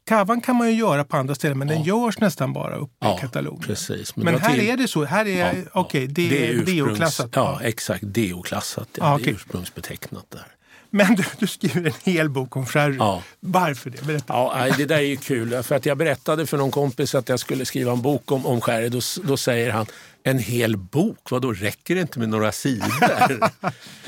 [0.08, 1.74] kavan kan man ju göra på andra ställen, men ja.
[1.74, 3.62] den görs nästan bara uppe ja, i Katalonien.
[3.62, 4.16] Precis.
[4.16, 4.70] Men, men här till...
[4.70, 5.04] är det så?
[5.04, 7.30] Här är, ja, okay, det, det, är DO-klassat?
[7.36, 8.04] Ja, exakt.
[8.04, 8.90] DO-klassat.
[8.94, 10.48] Ja, ja, det är ursprungsbetecknat där.
[10.94, 12.96] Men du, du, skriver en hel bok om sherry.
[12.96, 13.24] Ja.
[13.40, 14.06] Varför det?
[14.06, 14.34] Berätta.
[14.34, 15.64] Ja, det där är ju kul.
[15.64, 18.62] För att jag berättade för någon kompis att jag skulle skriva en bok om, om
[18.62, 18.90] sherry.
[18.90, 19.86] Då, då säger han,
[20.24, 21.32] en hel bok?
[21.32, 23.50] Vad då räcker det inte med några sidor?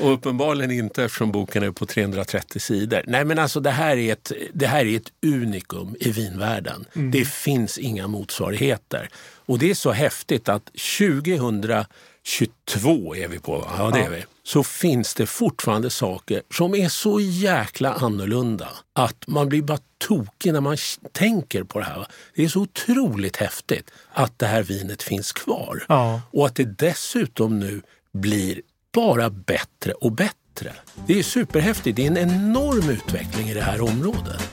[0.00, 3.02] och uppenbarligen inte eftersom boken är på 330 sidor.
[3.06, 6.84] Nej men alltså det här är ett, det här är ett unikum i vinvärlden.
[6.94, 7.10] Mm.
[7.10, 9.08] Det finns inga motsvarigheter.
[9.46, 14.64] Och det är så häftigt att 2022 är vi på, ja det är vi så
[14.64, 20.60] finns det fortfarande saker som är så jäkla annorlunda att man blir bara tokig när
[20.60, 20.76] man
[21.12, 22.06] tänker på det här.
[22.34, 26.22] Det är så otroligt häftigt att det här vinet finns kvar ja.
[26.30, 28.60] och att det dessutom nu blir
[28.94, 30.72] bara bättre och bättre.
[31.06, 31.96] Det är superhäftigt.
[31.96, 34.50] Det är en enorm utveckling i det här området.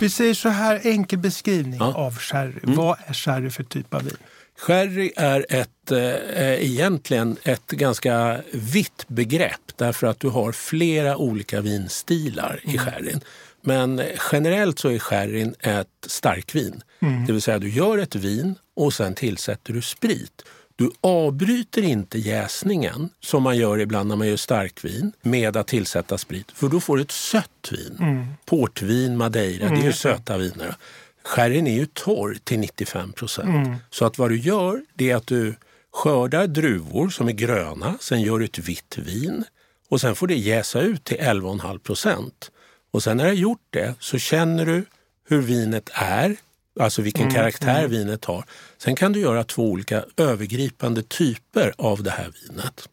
[0.00, 1.94] Vi säger så här, enkel beskrivning ja.
[1.94, 2.60] av sherry.
[2.62, 2.76] Mm.
[2.76, 4.16] Vad är sherry för typ av vin?
[4.58, 11.60] Sherry är ett, eh, egentligen ett ganska vitt begrepp därför att du har flera olika
[11.60, 12.74] vinstilar mm.
[12.74, 13.20] i sherryn.
[13.60, 16.82] Men generellt så är sherryn ett starkvin.
[17.02, 17.26] Mm.
[17.26, 20.42] Det vill säga du gör ett vin och sen tillsätter du sprit.
[20.76, 26.18] Du avbryter inte jäsningen som man gör ibland när man gör starkvin med att tillsätta
[26.18, 27.96] sprit för då får du ett sött vin.
[28.00, 28.26] Mm.
[28.44, 29.92] Portvin, madeira, det är ju mm.
[29.92, 30.76] söta viner.
[31.24, 33.66] Sherryn är ju torr till 95 procent.
[33.66, 33.76] Mm.
[33.90, 35.54] Så att vad du gör det är att du
[35.92, 39.44] skördar druvor som är gröna, sen gör du ett vitt vin
[39.88, 42.50] och sen får det jäsa ut till 11,5 procent.
[42.90, 44.84] Och sen när du har gjort det så känner du
[45.28, 46.36] hur vinet är,
[46.80, 47.90] alltså vilken mm, karaktär mm.
[47.90, 48.44] vinet har.
[48.78, 52.88] Sen kan du göra två olika övergripande typer av det här vinet.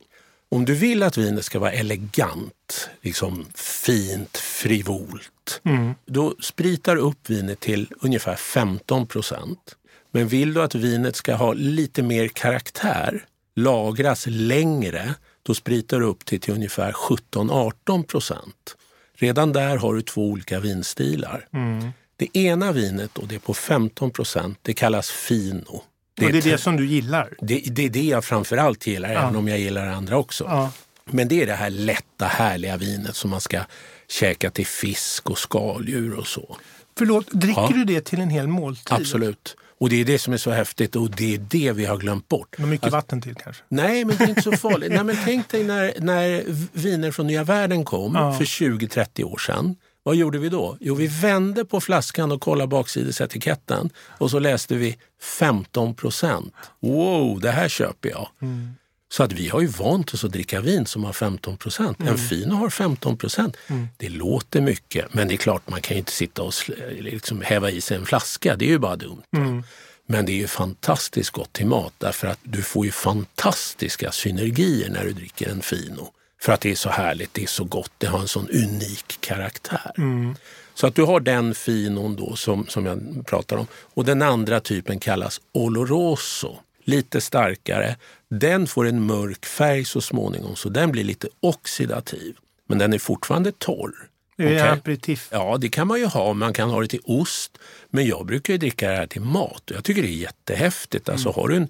[0.55, 5.93] Om du vill att vinet ska vara elegant, liksom fint, frivolt, mm.
[6.05, 9.75] då spritar upp vinet till ungefär 15 procent.
[10.11, 16.05] Men vill du att vinet ska ha lite mer karaktär, lagras längre, då spritar du
[16.05, 18.77] upp till, till ungefär 17-18 procent.
[19.13, 21.47] Redan där har du två olika vinstilar.
[21.53, 21.89] Mm.
[22.15, 25.83] Det ena vinet, och det är på 15 procent, det kallas Fino.
[26.21, 27.33] Det, och det är det som du gillar?
[27.39, 29.19] Det, det är det jag framförallt gillar, ja.
[29.19, 30.43] även om jag gillar andra också.
[30.43, 30.71] Ja.
[31.05, 33.59] Men det är det här lätta, härliga vinet som man ska
[34.07, 36.57] käka till fisk och skaldjur och så.
[36.97, 37.71] Förlåt, dricker ja.
[37.73, 38.93] du det till en hel måltid?
[38.93, 39.55] Absolut.
[39.79, 42.29] Och det är det som är så häftigt och det är det vi har glömt
[42.29, 42.55] bort.
[42.57, 43.63] Men mycket alltså, vatten till kanske?
[43.67, 44.91] Nej, men det är inte så farligt.
[44.91, 48.33] nej, men tänk dig när, när viner från nya världen kom ja.
[48.33, 49.75] för 20-30 år sedan.
[50.03, 50.77] Vad gjorde vi då?
[50.79, 54.97] Jo, vi vände på flaskan och kollade baksidesetiketten och så läste vi
[55.39, 56.53] 15 procent.
[56.79, 58.29] Wow, det här köper jag.
[58.41, 58.71] Mm.
[59.11, 61.99] Så att vi har ju vant oss att dricka vin som har 15 procent.
[61.99, 62.13] Mm.
[62.13, 63.57] En Fino har 15 procent.
[63.67, 63.87] Mm.
[63.97, 66.53] Det låter mycket, men det är klart man kan ju inte sitta och
[66.99, 68.55] liksom häva i sig en flaska.
[68.55, 69.21] Det är ju bara dumt.
[69.37, 69.63] Mm.
[70.07, 74.89] Men det är ju fantastiskt gott till mat därför att du får ju fantastiska synergier
[74.89, 76.11] när du dricker en Fino.
[76.41, 79.17] För att det är så härligt, det är så gott, det har en sån unik
[79.19, 79.91] karaktär.
[79.97, 80.35] Mm.
[80.73, 83.67] Så att du har den finon då som, som jag pratar om.
[83.73, 86.57] Och den andra typen kallas Oloroso.
[86.83, 87.95] Lite starkare.
[88.29, 92.35] Den får en mörk färg så småningom så den blir lite oxidativ.
[92.67, 93.91] Men den är fortfarande torr.
[94.37, 94.69] Det är okay.
[94.69, 95.27] aperitif.
[95.31, 96.33] Ja, det kan man ju ha.
[96.33, 97.57] Man kan ha det till ost.
[97.89, 101.09] Men jag brukar dricka det här till mat jag tycker det är jättehäftigt.
[101.09, 101.35] Alltså, mm.
[101.35, 101.69] har du en,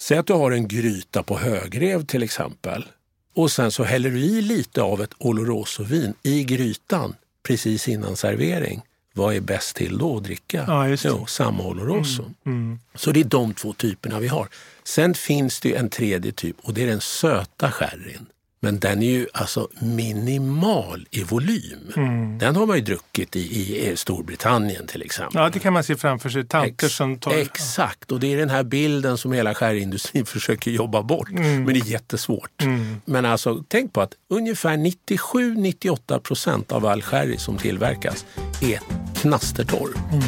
[0.00, 2.84] säg att du har en gryta på högrev till exempel
[3.34, 8.82] och sen så häller du i lite av ett Oloroso-vin i grytan precis innan servering.
[9.14, 10.64] Vad är bäst till då att dricka?
[10.66, 12.22] Ja, Jo, samma Oloroso.
[12.22, 12.78] Mm, mm.
[12.94, 14.48] Så det är de två typerna vi har.
[14.84, 18.26] Sen finns det en tredje typ och det är den söta sherryn.
[18.64, 21.92] Men den är ju alltså minimal i volym.
[21.96, 22.38] Mm.
[22.38, 25.42] Den har man ju druckit i, i, Storbritannien till exempel.
[25.42, 26.44] Ja, det kan man se framför sig.
[26.46, 27.32] Tanter Ex som tar...
[27.32, 31.30] Exakt, och det är den här bilden som hela skärdindustrin försöker jobba bort.
[31.30, 31.64] Mm.
[31.64, 32.62] Men det är jättesvårt.
[32.62, 32.96] Mm.
[33.04, 38.26] Men alltså, tänk på att ungefär 97-98 procent av all sherry som tillverkas
[38.60, 38.80] är
[39.14, 39.94] knastertorr.
[40.12, 40.24] Mm.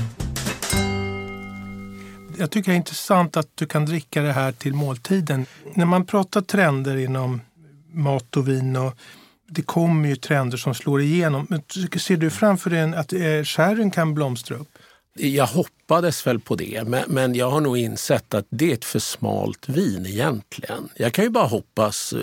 [2.39, 5.47] Jag tycker det är intressant att du kan dricka det här till måltiden.
[5.75, 7.41] När man pratar trender inom
[7.95, 8.77] mat och vin.
[8.77, 8.95] Och
[9.47, 11.47] det kommer ju trender som slår igenom.
[11.51, 11.63] Men
[11.99, 14.79] ser du framför dig att eh, sherryn kan blomstra upp?
[15.17, 18.85] Jag hoppades väl på det, men, men, jag har nog insett att det är ett
[18.85, 20.89] för smalt vin egentligen.
[20.97, 22.21] Jag kan ju bara hoppas eh,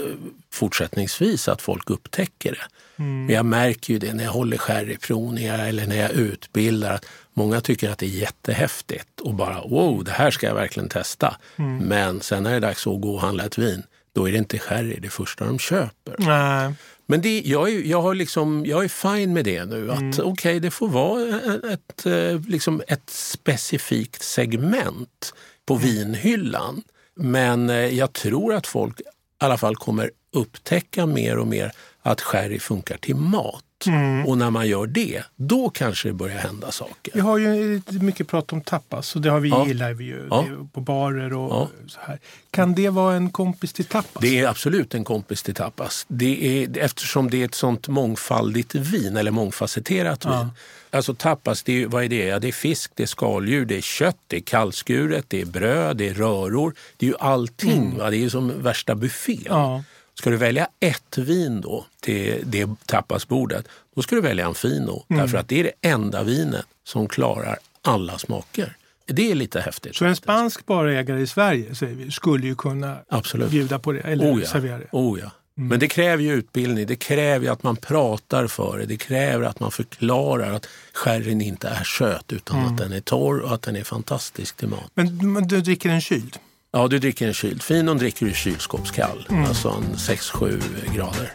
[0.54, 2.64] fortsättningsvis att folk upptäcker det.
[3.04, 3.26] Mm.
[3.26, 6.94] Men jag märker ju det när jag håller sherryprovningar eller när jag utbildar.
[6.94, 10.90] Att många tycker att det är jättehäftigt och bara wow, det här ska jag verkligen
[10.90, 11.36] testa.
[11.56, 11.78] Mm.
[11.78, 14.38] Men sen när det är dags att gå och handla ett vin, då är det
[14.38, 16.16] inte sherry det första de köper.
[16.18, 16.74] Nej.
[17.06, 19.92] Men det, jag, är, jag, har liksom, jag är fine med det nu.
[19.92, 20.10] Att mm.
[20.10, 21.40] Okej, okay, det får vara
[21.74, 25.34] ett, eh, liksom ett specifikt segment
[25.66, 25.86] på mm.
[25.86, 26.84] vinhyllan.
[27.16, 29.04] Men eh, jag tror att folk i
[29.38, 33.64] alla fall kommer upptäcka mer och mer att sherry funkar till mat.
[33.88, 34.26] Mm.
[34.26, 37.14] Och när man gör det, då kanske det börjar hända saker.
[37.14, 39.68] Vi har ju mycket prat om tapas och det har vi ja.
[39.68, 40.46] gillar vi ju ja.
[40.74, 41.70] på barer och ja.
[41.88, 42.20] så här.
[42.52, 44.22] Kan det vara en kompis till tapas?
[44.22, 46.06] Det är absolut en kompis till tapas.
[46.08, 50.50] Det är, eftersom det är ett sånt mångfaldigt vin, eller mångfacetterat vin.
[50.90, 52.26] Alltså tapas, det är, vad är det?
[52.26, 55.46] Ja, det är fisk, det är skaldjur, det är kött, det är kallskuret, det är
[55.46, 56.74] bröd, det är röror.
[56.98, 57.92] Det är ju allting.
[57.92, 58.12] Mm.
[58.12, 59.84] Det är som värsta buffén.
[60.14, 65.06] Ska du välja ett vin då till det tapasbordet, då ska du välja en Fino.
[65.10, 65.22] Mm.
[65.22, 68.76] Därför att det är det enda vinet som klarar alla smaker.
[69.06, 69.96] Det är lite häftigt.
[69.96, 73.50] Så en spansk barägare i Sverige säger vi, skulle ju kunna Absolut.
[73.50, 74.48] bjuda på det eller oh ja.
[74.48, 74.88] servera det?
[74.92, 75.32] Oh ja.
[75.58, 75.70] Mm.
[75.70, 79.60] Men det kräver ju utbildning, det kräver att man pratar för det, det kräver att
[79.60, 82.72] man förklarar att sherryn inte är söt utan mm.
[82.72, 84.92] att den är torr och att den är fantastisk till mat.
[84.94, 86.38] Men, men du dricker en kyld?
[86.74, 87.64] Ja, du dricker en kyld.
[87.64, 89.46] Finon dricker du kylskåpskall, mm.
[89.46, 91.34] alltså en 6-7 grader.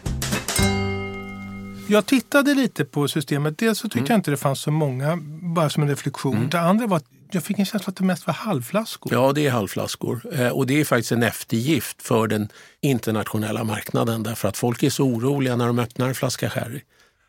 [1.89, 3.57] Jag tittade lite på systemet.
[3.57, 4.07] Dels så tyckte mm.
[4.09, 5.19] jag inte det fanns så många,
[5.55, 6.37] bara som en reflektion.
[6.37, 6.49] Mm.
[6.49, 9.13] Det andra var att jag fick en känsla att det mest var halvflaskor.
[9.13, 10.21] Ja, det är halvflaskor.
[10.33, 12.49] Eh, och det är faktiskt en eftergift för den
[12.81, 16.81] internationella marknaden därför att folk är så oroliga när de öppnar en flaska sherry.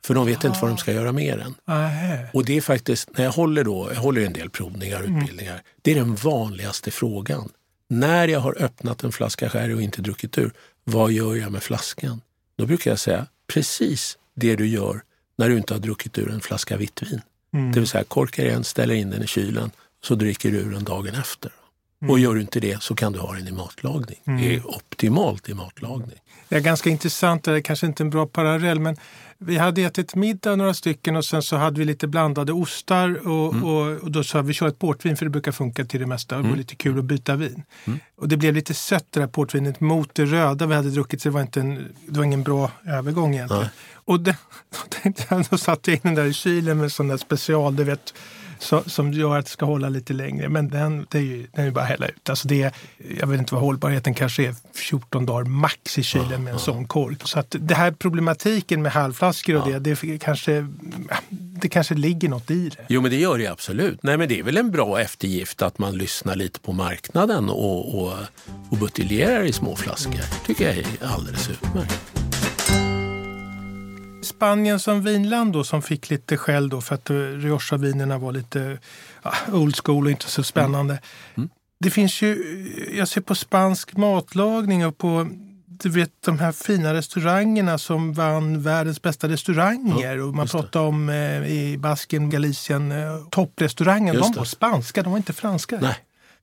[0.04, 1.54] För de vet inte vad de ska göra med den.
[1.76, 2.16] Aha.
[2.32, 5.18] Och det är faktiskt, när jag håller, då, jag håller en del provningar och mm.
[5.18, 5.64] utbildningar, mm.
[5.82, 7.48] det är den vanligaste frågan.
[7.88, 10.52] När jag har öppnat en flaska sherry och inte druckit ur,
[10.84, 12.20] vad gör jag med flaskan?
[12.56, 15.02] Då brukar jag säga precis det du gör
[15.36, 17.20] när du inte har druckit ur en flaska vitt vin.
[17.52, 17.72] Mm.
[17.72, 19.70] Det vill säga korkar igen, ställer in den i kylen,
[20.04, 21.52] så dricker du ur den dagen efter.
[22.02, 22.10] Mm.
[22.10, 24.20] Och gör du inte det så kan du ha den i matlagning.
[24.24, 24.40] Mm.
[24.40, 26.18] Det är optimalt i matlagning.
[26.48, 28.96] Det är ganska intressant, det är kanske inte en bra parallell, men
[29.40, 33.54] vi hade ätit middag några stycken och sen så hade vi lite blandade ostar och,
[33.54, 33.64] mm.
[33.64, 36.36] och, och då sa vi kör ett portvin för det brukar funka till det mesta.
[36.36, 36.58] Det var mm.
[36.58, 37.62] lite kul att byta vin.
[37.84, 37.98] Mm.
[38.16, 41.28] Och det blev lite sött det där portvinet mot det röda vi hade druckit så
[41.28, 43.68] det var, inte en, det var ingen bra övergång egentligen.
[43.94, 44.36] Och det,
[44.70, 47.76] då, tänkte jag, då satte jag in den där i kylen med sån där special,
[47.76, 48.14] du vet
[48.58, 50.48] som, som gör att det ska hålla lite längre.
[50.48, 52.30] Men den, det är ju, den är bara att hälla ut.
[52.30, 52.74] Alltså det,
[53.20, 56.86] jag vet inte vad hållbarheten kanske är 14 dagar max i kylen med en sån
[56.86, 57.18] kork.
[57.24, 60.66] Så att det här problematiken med halvflaskor och det, det kanske,
[61.30, 62.84] det kanske ligger något i det.
[62.88, 64.02] Jo men det gör det absolut.
[64.02, 68.02] Nej men det är väl en bra eftergift att man lyssnar lite på marknaden och,
[68.02, 68.12] och,
[68.70, 70.46] och buteljerar i små flaskor.
[70.46, 72.17] tycker jag är alldeles utmärkt.
[74.28, 78.78] Spanien som vinland då som fick lite skäll då för att Rioja-vinerna var lite
[79.22, 80.94] ja, old school och inte så spännande.
[80.94, 81.02] Mm.
[81.36, 81.48] Mm.
[81.80, 82.36] Det finns ju,
[82.92, 85.28] jag ser på spansk matlagning och på
[85.82, 90.16] du vet de här fina restaurangerna som vann världens bästa restauranger.
[90.16, 92.98] Ja, och man pratar om eh, i Basken, Galicien, eh,
[93.30, 94.14] topprestaurangen.
[94.14, 95.78] De var spanska, de var inte franska.
[95.80, 95.96] Nej.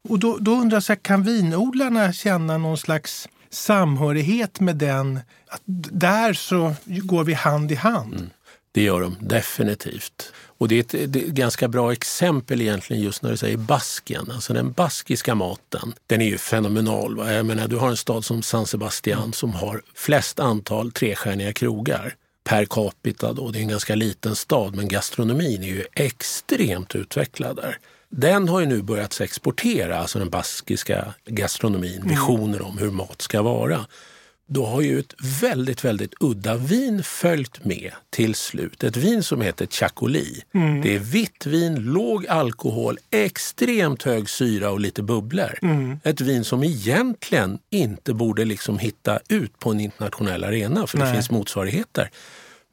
[0.10, 5.19] Och då, då undrar jag, kan vinodlarna känna någon slags samhörighet med den.
[5.47, 8.13] Att där så går vi hand i hand.
[8.13, 8.29] Mm.
[8.71, 10.31] Det gör de definitivt.
[10.57, 13.57] Och det är, ett, det är ett ganska bra exempel egentligen just när du säger
[13.57, 14.31] Basken.
[14.31, 17.15] Alltså den baskiska maten, den är ju fenomenal.
[17.15, 17.33] Va?
[17.33, 19.33] Jag menar, du har en stad som San Sebastian mm.
[19.33, 23.33] som har flest antal trestjärniga krogar per capita.
[23.33, 23.51] Då.
[23.51, 27.77] Det är en ganska liten stad men gastronomin är ju extremt utvecklad där.
[28.17, 32.08] Den har ju nu börjat exportera, alltså den baskiska gastronomin, mm.
[32.08, 33.86] visioner om hur mat ska vara.
[34.47, 38.84] Då har ju ett väldigt, väldigt udda vin följt med till slut.
[38.84, 40.41] Ett vin som heter Chacoli.
[40.54, 40.82] Mm.
[40.82, 45.60] Det är vitt vin, låg alkohol, extremt hög syra och lite bubblor.
[45.62, 45.99] Mm.
[46.04, 51.08] Ett vin som egentligen inte borde liksom hitta ut på en internationell arena för Nej.
[51.08, 52.10] det finns motsvarigheter.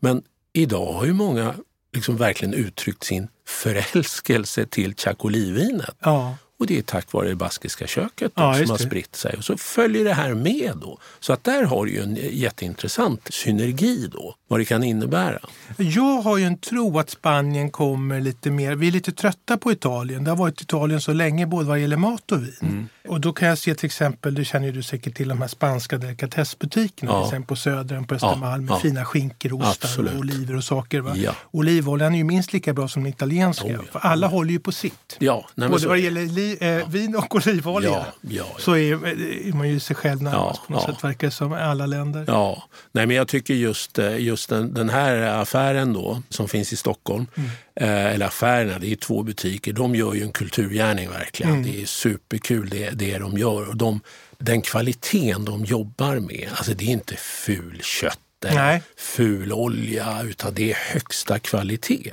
[0.00, 1.54] Men idag har ju många
[1.92, 5.96] liksom verkligen uttryckt sin förälskelse till chacolivinet.
[6.00, 6.36] Ja.
[6.62, 9.34] Och det är tack vare det baskiska köket ja, som har spritt sig.
[9.38, 10.98] Och så följer det här med då.
[11.20, 15.38] Så att där har du ju en jätteintressant synergi då, vad det kan innebära.
[15.76, 19.72] Jag har ju en tro att Spanien kommer lite mer, vi är lite trötta på
[19.72, 20.24] Italien.
[20.24, 22.56] Det har varit Italien så länge både vad gäller mat och vin.
[22.60, 22.88] Mm.
[23.08, 25.98] Och då kan jag se till exempel, det känner du säkert till, de här spanska
[25.98, 27.42] delikatessbutikerna ja.
[27.46, 28.78] på Södern på Östermalm med ja.
[28.78, 30.12] fina skinkor, ostar Absolut.
[30.12, 31.00] och oliver och saker.
[31.00, 31.16] Va?
[31.16, 31.34] Ja.
[31.50, 33.66] Olivoljan är ju minst lika bra som den italienska.
[33.66, 35.16] Oh, för alla håller ju på sitt.
[35.18, 35.88] Ja, nej, Både så...
[35.88, 36.22] vad det gäller
[36.60, 39.06] eh, vin och olivolja ja, ja, så är,
[39.48, 42.24] är, man ju sig själv närmast på något sätt, verkar det som, i alla länder.
[42.26, 46.72] Ja, nej men jag tycker just, eh, just den, den här affären då, som finns
[46.72, 47.50] i Stockholm, mm.
[47.74, 51.52] eh, eller affärerna, det är två butiker, de gör ju en kulturgärning verkligen.
[51.52, 51.62] Mm.
[51.62, 53.68] Det är superkul det, det de gör.
[53.68, 54.00] Och de,
[54.38, 60.54] den kvaliteten de jobbar med, alltså det är inte ful kött eller ful olja, utan
[60.54, 62.12] det är högsta kvalitet.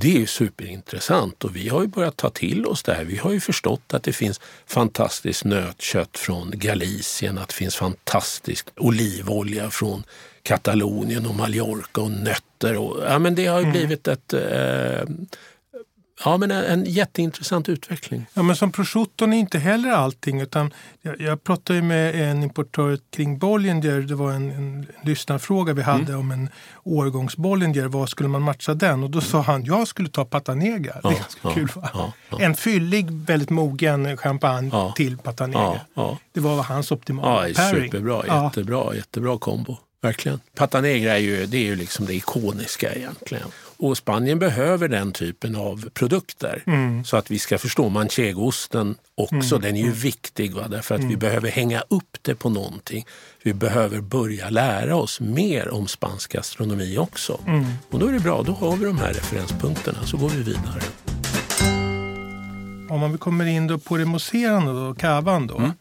[0.00, 3.04] Det är superintressant och vi har ju börjat ta till oss det här.
[3.04, 8.68] Vi har ju förstått att det finns fantastiskt nötkött från Galicien, att det finns fantastisk
[8.76, 10.04] olivolja från
[10.42, 12.76] Katalonien och Mallorca och nötter.
[12.76, 13.72] Och, ja, men det har ju mm.
[13.72, 15.02] blivit ett eh,
[16.24, 18.26] Ja, men en jätteintressant utveckling.
[18.34, 20.40] Ja, men som prosciutton är inte heller allting.
[20.40, 24.00] Utan jag, jag pratade med en importör kring Bollinger.
[24.00, 26.18] Det var en, en lyssnarfråga vi hade mm.
[26.18, 26.48] om en
[26.82, 27.86] årgångs Bollinger.
[27.86, 29.02] Vad skulle man matcha den?
[29.02, 31.00] Och då sa han, jag skulle ta Patanegra.
[31.02, 32.12] Ja, det är ganska ja, kul va?
[32.30, 35.80] Ja, en fyllig, väldigt mogen champagne till Patanegra.
[36.32, 37.90] Det var hans optimala ja, pairing.
[37.90, 39.76] Superbra, jättebra, jättebra kombo.
[40.00, 40.40] Verkligen.
[40.54, 43.48] Patanegra är ju, det är ju liksom det ikoniska egentligen.
[43.78, 46.62] Och Spanien behöver den typen av produkter.
[46.66, 47.04] Mm.
[47.04, 49.62] Så att vi ska förstå manchegoosten också, mm.
[49.62, 49.98] den är ju mm.
[49.98, 50.54] viktig.
[50.54, 50.68] Va?
[50.68, 51.18] Därför att vi mm.
[51.18, 53.06] behöver hänga upp det på någonting.
[53.42, 57.40] Vi behöver börja lära oss mer om spansk gastronomi också.
[57.46, 57.64] Mm.
[57.90, 60.82] Och då är det bra, då har vi de här referenspunkterna så går vi vidare.
[62.90, 65.58] Om man kommer in då på det mousserande då, kavan då.
[65.58, 65.72] Mm.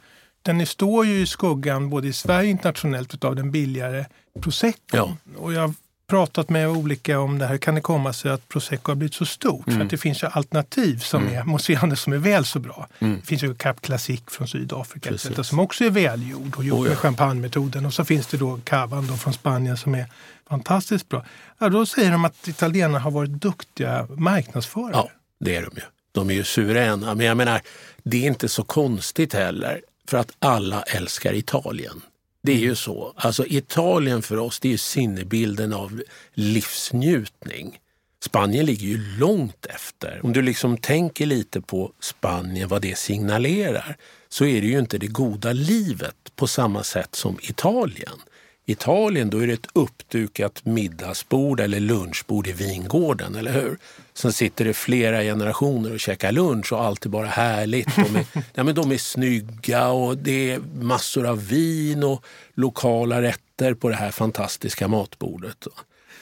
[0.41, 4.05] Den står ju i skuggan både i Sverige och internationellt av den billigare
[4.41, 4.97] prosecco.
[4.97, 5.17] Ja.
[5.37, 5.73] Och jag
[6.07, 7.57] pratat med olika om det här.
[7.57, 9.67] Kan det komma sig att prosecco har blivit så stort?
[9.67, 9.79] Mm.
[9.79, 11.35] För att det finns ju alternativ som mm.
[11.35, 12.87] är mousserande som är väl så bra.
[12.99, 13.19] Mm.
[13.19, 16.85] Det finns ju Cap Classic från Sydafrika etc, som också är välgjord och gjord oh,
[16.85, 16.89] ja.
[16.89, 17.85] med champagnemetoden.
[17.85, 20.05] Och så finns det då cavan då från Spanien som är
[20.49, 21.25] fantastiskt bra.
[21.59, 24.91] Ja, då säger de att italienarna har varit duktiga marknadsförare.
[24.93, 25.81] Ja, det är de ju.
[26.11, 27.15] De är ju suveräna.
[27.15, 27.61] Men jag menar,
[28.03, 32.01] det är inte så konstigt heller för att alla älskar Italien.
[32.45, 33.13] Det är ju så.
[33.15, 36.01] Alltså Italien för oss, det är sinnebilden av
[36.33, 37.79] livsnjutning.
[38.25, 40.19] Spanien ligger ju långt efter.
[40.23, 43.97] Om du liksom tänker lite på Spanien, vad det signalerar,
[44.29, 48.19] så är det ju inte det goda livet på samma sätt som Italien.
[48.65, 53.77] Italien då är det ett uppdukat middagsbord eller lunchbord i vingården, eller hur?
[54.13, 57.95] Sen sitter det flera generationer och käkar lunch och allt är bara härligt.
[57.95, 63.21] De är, ja, men de är snygga och det är massor av vin och lokala
[63.21, 65.67] rätter på det här fantastiska matbordet.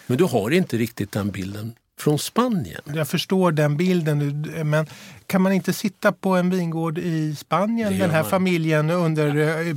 [0.07, 2.81] Men du har inte riktigt den bilden från Spanien.
[2.85, 4.87] Jag förstår den bilden, men
[5.27, 8.29] kan man inte sitta på en vingård i Spanien, den här man.
[8.29, 9.73] familjen under ja.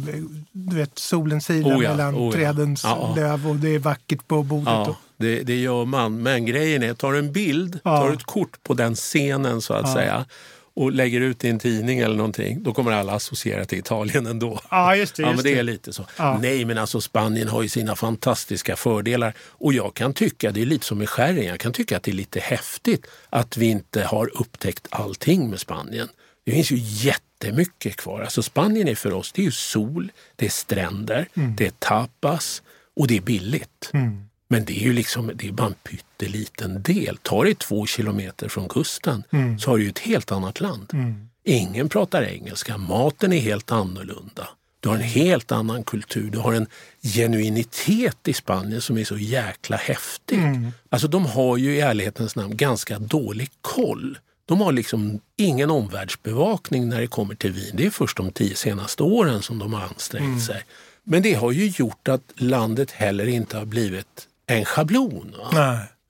[0.53, 2.33] du vet, solen silar oh ja, mellan oh ja.
[2.33, 4.97] trädens ja, löv och det är vackert på bordet?
[5.17, 6.23] Det, det gör man.
[6.23, 10.25] Men grejen är, tar en bild, tar ett kort på den scenen så att säga
[10.77, 14.61] och lägger ut i en tidning eller någonting, då kommer alla associera till Italien ändå.
[14.71, 15.23] Ja, just det.
[15.23, 16.07] Just ja, men det är lite så.
[16.17, 16.39] Ja.
[16.43, 20.67] Nej, men alltså Spanien har ju sina fantastiska fördelar och jag kan tycka, det är
[20.67, 24.03] lite som med sherryn, jag kan tycka att det är lite häftigt att vi inte
[24.03, 26.09] har upptäckt allting med Spanien.
[26.45, 28.21] Det finns ju jättemycket kvar.
[28.21, 31.57] Alltså Spanien är för oss, det är sol, det är stränder, mm.
[31.57, 32.63] det är tapas
[32.97, 33.91] och det är billigt.
[33.93, 34.26] Mm.
[34.49, 37.17] Men det är ju liksom, det är bara en pytteliten del.
[37.17, 39.59] Tar det två kilometer från kusten mm.
[39.59, 40.91] så har du ett helt annat land.
[40.93, 41.29] Mm.
[41.45, 44.49] Ingen pratar engelska, maten är helt annorlunda.
[44.81, 46.67] Du har en helt annan kultur, du har en
[47.03, 50.39] genuinitet i Spanien som är så jäkla häftig.
[50.39, 50.73] Mm.
[50.89, 54.19] Alltså de har ju i ärlighetens namn ganska dålig koll.
[54.45, 57.75] De har liksom ingen omvärldsbevakning när det kommer till vin.
[57.75, 60.41] Det är först de tio senaste åren som de har ansträngt mm.
[60.41, 60.65] sig.
[61.05, 65.37] Men det har ju gjort att landet heller inte har blivit en schablon.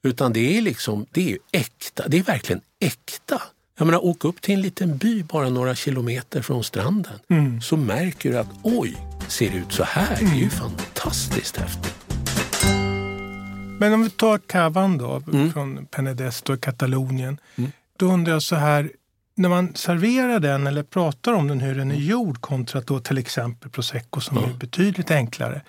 [0.03, 2.07] Utan det är liksom, det är äkta.
[2.07, 3.41] Det är verkligen äkta.
[3.77, 7.61] Jag menar, åk upp till en liten by bara några kilometer från stranden mm.
[7.61, 10.19] så märker du att oj, ser det ut så här?
[10.19, 10.29] Mm.
[10.29, 10.49] Det är ju mm.
[10.49, 11.95] fantastiskt häftigt.
[13.79, 15.53] Men om vi tar Cavan då, mm.
[15.53, 17.37] från Penedesto i Katalonien.
[17.55, 17.71] Mm.
[17.97, 18.91] Då undrar jag så här,
[19.35, 22.07] när man serverar den eller pratar om den, hur den är mm.
[22.07, 24.49] gjord kontra då till exempel prosecco som ja.
[24.49, 25.61] är betydligt enklare.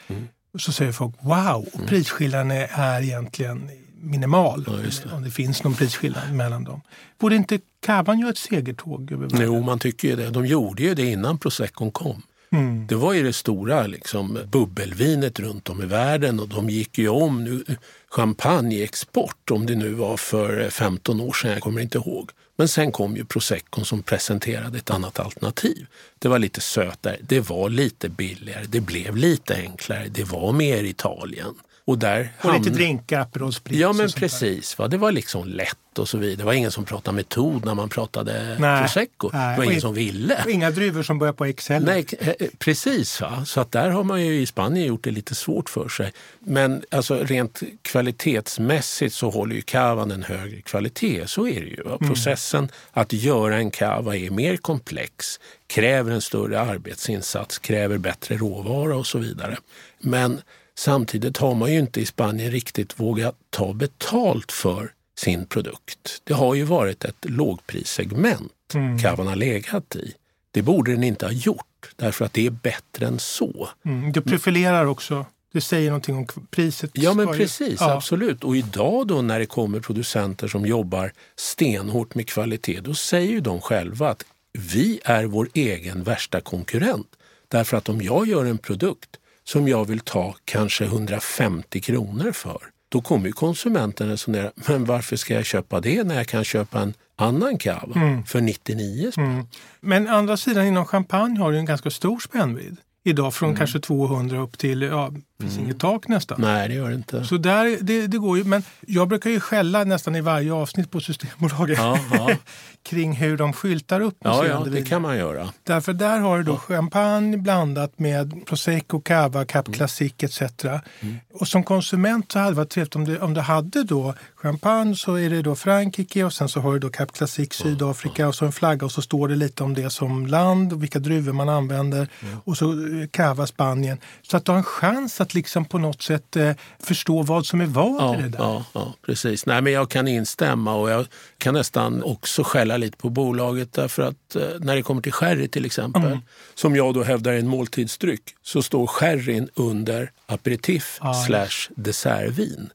[0.59, 3.71] Så säger folk wow, och prisskillnaden är, egentligen
[4.01, 4.65] minimal.
[4.67, 5.13] Ja, det.
[5.13, 6.81] Om det finns någon prisskillnad mellan dem.
[7.19, 9.13] Borde inte Caban göra ett segertåg?
[9.13, 10.31] Över jo, man tycker ju det.
[10.31, 12.23] De gjorde ju det innan proseccon kom.
[12.53, 12.87] Mm.
[12.87, 17.09] Det var ju det stora liksom, bubbelvinet runt om i världen och de gick ju
[17.09, 17.65] om nu,
[18.11, 22.31] champagneexport, om det nu var för 15 år sedan, jag kommer inte ihåg.
[22.59, 25.87] Men sen kom ju proseccon som presenterade ett annat alternativ.
[26.19, 30.85] Det var lite sötare, det var lite billigare, det blev lite enklare, det var mer
[30.85, 31.55] Italien.
[31.89, 33.81] Och, där och lite drinkar, Aperol Spritz.
[33.81, 34.89] Ja men precis, va?
[34.89, 36.37] det var liksom lätt och så vidare.
[36.37, 39.31] Det var ingen som pratade metod när man pratade nej, prosecco.
[39.33, 40.43] Nej, det var ingen som ville.
[40.45, 41.85] Och inga druvor som börjar på Excel.
[41.85, 43.21] Nej, eh, eh, precis.
[43.21, 43.45] Va?
[43.47, 46.13] Så att där har man ju i Spanien gjort det lite svårt för sig.
[46.41, 51.27] Men alltså, rent kvalitetsmässigt så håller ju kavan en högre kvalitet.
[51.27, 51.83] Så är det ju.
[51.83, 51.97] Va?
[52.01, 52.09] Mm.
[52.09, 58.97] Processen att göra en kava är mer komplex, kräver en större arbetsinsats, kräver bättre råvara
[58.97, 59.57] och så vidare.
[59.99, 60.41] Men
[60.79, 66.21] Samtidigt har man ju inte i Spanien riktigt vågat ta betalt för sin produkt.
[66.25, 68.99] Det har ju varit ett lågprissegment mm.
[68.99, 70.15] Cavan har legat i.
[70.51, 73.69] Det borde den inte ha gjort därför att det är bättre än så.
[73.85, 75.27] Mm, det profilerar också.
[75.53, 76.91] Det säger någonting om priset.
[76.95, 77.93] Ja men precis, ja.
[77.93, 78.45] absolut.
[78.45, 83.41] Och idag då när det kommer producenter som jobbar stenhårt med kvalitet, då säger ju
[83.41, 87.09] de själva att vi är vår egen värsta konkurrent.
[87.49, 89.19] Därför att om jag gör en produkt
[89.49, 92.59] som jag vill ta kanske 150 kronor för.
[92.89, 96.81] Då kommer ju konsumenten resonera, men varför ska jag köpa det när jag kan köpa
[96.81, 98.25] en annan cava mm.
[98.25, 99.25] för 99 spänn?
[99.25, 99.47] Mm.
[99.81, 103.59] Men andra sidan inom champagne har du en ganska stor spännvidd idag från mm.
[103.59, 105.13] kanske 200 upp till, ja,
[105.43, 105.65] finns mm.
[105.65, 106.41] inget tak nästan.
[106.41, 107.25] Nej, det gör det inte.
[107.25, 110.91] Så där, det, det går ju, men jag brukar ju skälla nästan i varje avsnitt
[110.91, 112.31] på Systembolaget ja, ja.
[112.83, 115.49] kring hur de skyltar upp Ja, ja det kan man göra.
[115.63, 116.59] Därför där har du då ja.
[116.59, 119.77] champagne blandat med prosecco, cava, cap mm.
[119.77, 120.41] classic etc.
[120.41, 121.17] Mm.
[121.35, 124.97] Och som konsument så hade det varit trevligt om du, om du hade då champagne
[124.97, 128.35] så är det då Frankrike och sen så har du då Cap Classic Sydafrika och
[128.35, 131.33] så en flagga och så står det lite om det som land och vilka druvor
[131.33, 132.09] man använder
[132.45, 133.99] och så eh, Cava Spanien.
[134.23, 137.47] Så att du har en chans att att liksom på något sätt eh, förstå vad
[137.47, 138.39] som är vad ja, i det där.
[138.39, 139.47] Ja, ja, precis.
[139.47, 141.07] Nej, men jag kan instämma och jag
[141.39, 145.49] kan nästan också skälla lite på bolaget därför att eh, när det kommer till sherry
[145.49, 146.19] till exempel, mm.
[146.55, 152.71] som jag då hävdar är en måltidsdryck, så står sherryn under aperitif ah, slash dessertvin.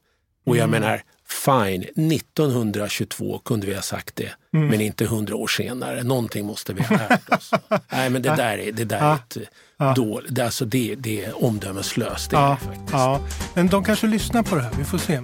[0.46, 0.82] Och jag mm.
[0.82, 1.04] menar,
[1.46, 4.68] fine, 1922 kunde vi ha sagt det, mm.
[4.68, 6.04] men inte hundra år senare.
[6.04, 7.52] Någonting måste vi ha lärt oss.
[7.92, 9.38] Nej, men det där är, det där är ett
[9.84, 9.94] ja.
[9.94, 12.30] dåligt, alltså det, det är omdömeslöst.
[12.30, 12.52] Det ja.
[12.52, 12.92] är faktiskt.
[12.92, 13.20] Ja.
[13.54, 15.22] Men de kanske lyssnar på det här, vi får se.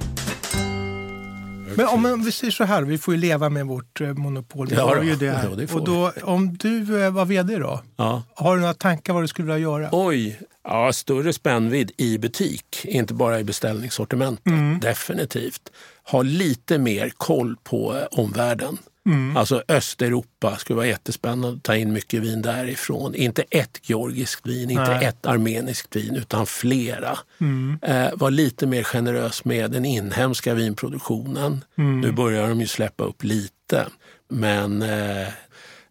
[1.76, 4.68] Men om vi säger så här, vi får ju leva med vårt eh, monopol.
[4.68, 5.50] Vi ja, ju det här.
[5.50, 8.24] Ja, det och då, om du eh, var vd då, ja.
[8.36, 9.90] har du några tankar vad du skulle vilja göra?
[9.92, 14.46] Oj, ja, större spännvidd i butik, inte bara i beställningssortimentet.
[14.46, 14.80] Mm.
[14.80, 15.72] Definitivt.
[16.04, 18.78] Ha lite mer koll på eh, omvärlden.
[19.10, 19.38] Mm.
[19.38, 23.16] Alltså Östeuropa skulle vara jättespännande att ta in mycket vin därifrån.
[23.16, 25.06] Inte ett georgiskt vin, inte Nej.
[25.06, 27.18] ett armeniskt vin utan flera.
[27.42, 27.80] Mm.
[27.82, 31.66] Eh, var lite mer generös med den inhemska vinproduktionen.
[31.78, 32.02] Mm.
[32.02, 33.86] Nu börjar de ju släppa upp lite.
[34.30, 35.28] Men eh,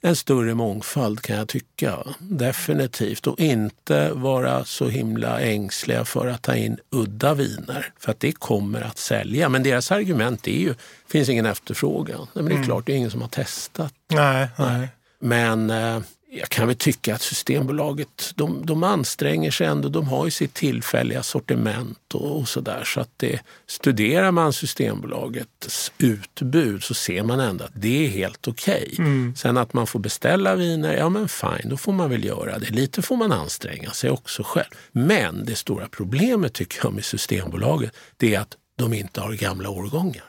[0.01, 1.99] en större mångfald kan jag tycka.
[2.19, 3.27] Definitivt.
[3.27, 7.93] Och inte vara så himla ängsliga för att ta in udda viner.
[7.99, 9.49] För att det kommer att sälja.
[9.49, 10.75] Men deras argument är ju,
[11.09, 12.27] finns ingen efterfrågan.
[12.33, 12.67] Men det är mm.
[12.67, 13.95] klart, det är ingen som har testat.
[14.09, 14.89] Nej, nej.
[15.21, 16.01] Men eh,
[16.31, 19.89] jag kan väl tycka att Systembolaget de, de anstränger sig ändå.
[19.89, 22.85] De har ju sitt tillfälliga sortiment och, och sådär.
[22.85, 28.49] Så att det, studerar man Systembolagets utbud så ser man ändå att det är helt
[28.49, 28.89] okej.
[28.93, 29.05] Okay.
[29.07, 29.37] Mm.
[29.37, 32.71] Sen att man får beställa viner, ja men fine, då får man väl göra det.
[32.71, 34.75] Lite får man anstränga sig också själv.
[34.93, 39.71] Men det stora problemet tycker jag med Systembolaget, det är att de inte har gamla
[39.71, 40.25] årgångar.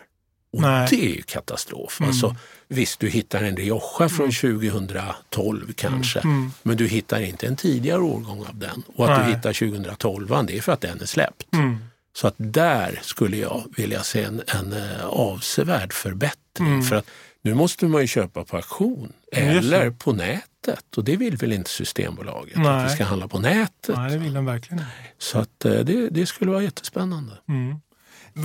[0.51, 0.87] Och Nej.
[0.89, 1.99] det är ju katastrof.
[1.99, 2.09] Mm.
[2.09, 2.35] Alltså,
[2.67, 5.73] visst, du hittar en Rioja från 2012 mm.
[5.73, 6.37] kanske, mm.
[6.37, 6.51] mm.
[6.63, 8.83] men du hittar inte en tidigare årgång av den.
[8.95, 9.27] Och att Nej.
[9.27, 11.53] du hittar 2012, det är för att den är släppt.
[11.53, 11.77] Mm.
[12.13, 16.67] Så att där skulle jag vilja se en, en uh, avsevärd förbättring.
[16.67, 16.83] Mm.
[16.83, 17.05] För att
[17.41, 21.69] nu måste man ju köpa på auktion eller på nätet och det vill väl inte
[21.69, 22.57] Systembolaget?
[22.57, 22.67] Nej.
[22.67, 23.95] Att vi ska handla på nätet.
[23.95, 24.83] Nej, det vill de verkligen
[25.17, 27.33] Så att, uh, det, det skulle vara jättespännande.
[27.49, 27.79] Mm.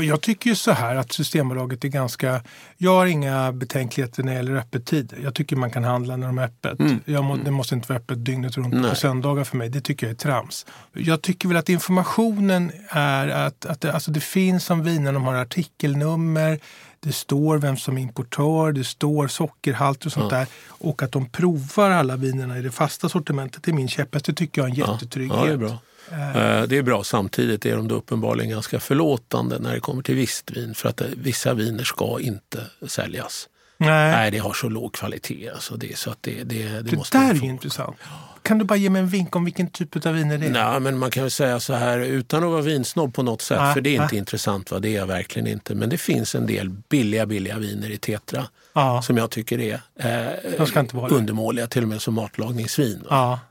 [0.03, 2.42] Jag tycker ju så här att Systembolaget är ganska...
[2.76, 5.18] Jag har inga betänkligheter när det gäller öppettider.
[5.22, 6.80] Jag tycker man kan handla när de är öppet.
[6.80, 7.01] Mm.
[7.05, 8.90] Jag må, det måste inte vara öppet dygnet runt Nej.
[8.90, 9.68] på söndagar för mig.
[9.68, 10.66] Det tycker jag är trams.
[10.92, 15.22] Jag tycker väl att informationen är att, att det, alltså det finns som viner, de
[15.22, 16.61] har artikelnummer.
[17.01, 20.38] Det står vem som är importör, det står sockerhalt och sånt ja.
[20.38, 20.47] där.
[20.66, 23.62] Och att de provar alla vinerna i det fasta sortimentet.
[23.62, 24.24] Det är min käpphäst.
[24.24, 25.61] Det tycker jag är en jättetrygghet.
[25.61, 25.78] Ja, ja,
[26.09, 26.43] det är bra.
[26.43, 27.05] Eh, det är bra.
[27.05, 31.01] Samtidigt är de då uppenbarligen ganska förlåtande när det kommer till visst vin för att
[31.01, 33.49] eh, vissa viner ska inte säljas.
[33.77, 35.51] Nej, Nej det har så låg kvalitet.
[35.55, 37.97] Alltså det, så att det, det, det, det måste där är intressant.
[38.45, 40.51] Kan du bara ge mig en vink om vilken typ av viner det är?
[40.51, 43.59] Nej, men man kan väl säga så här utan att vara vinsnobb på något sätt,
[43.61, 44.18] ah, för det är inte ah.
[44.18, 44.70] intressant.
[44.70, 44.78] Va?
[44.78, 45.74] Det är jag verkligen inte.
[45.74, 49.03] Men det finns en del billiga, billiga viner i Tetra ah.
[49.03, 53.05] som jag tycker är eh, undermåliga, till och med som matlagningsvin.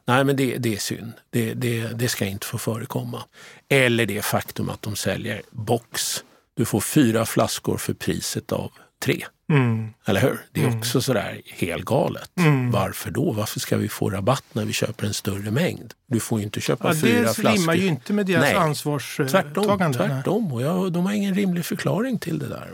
[0.06, 1.14] Nej, men det, det är synd.
[1.30, 3.24] Det, det, det ska inte få förekomma.
[3.70, 6.24] Eller det faktum att de säljer box.
[6.56, 8.72] Du får fyra flaskor för priset av
[9.04, 9.26] tre.
[9.50, 9.94] Mm.
[10.06, 10.40] Eller hur?
[10.52, 10.80] Det är mm.
[10.80, 12.30] också sådär helgalet.
[12.38, 12.72] Mm.
[12.72, 13.32] Varför då?
[13.32, 15.94] Varför ska vi få rabatt när vi köper en större mängd?
[16.08, 17.44] Du får ju inte köpa ja, fyra flaskor.
[17.44, 18.56] Det rimmar ju inte med deras Nej.
[18.56, 19.32] ansvarstagande.
[19.32, 20.54] Tvärtom, tvärtom.
[20.54, 22.70] och jag, de har ingen rimlig förklaring till det där.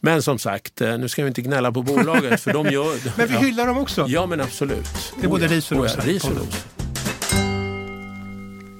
[0.00, 3.16] Men som sagt, eh, nu ska vi inte gnälla på bolaget för de gör...
[3.16, 4.06] men vi hyllar dem också.
[4.08, 5.12] Ja men absolut.
[5.20, 5.48] Det är både.
[5.48, 5.96] Ris och ros.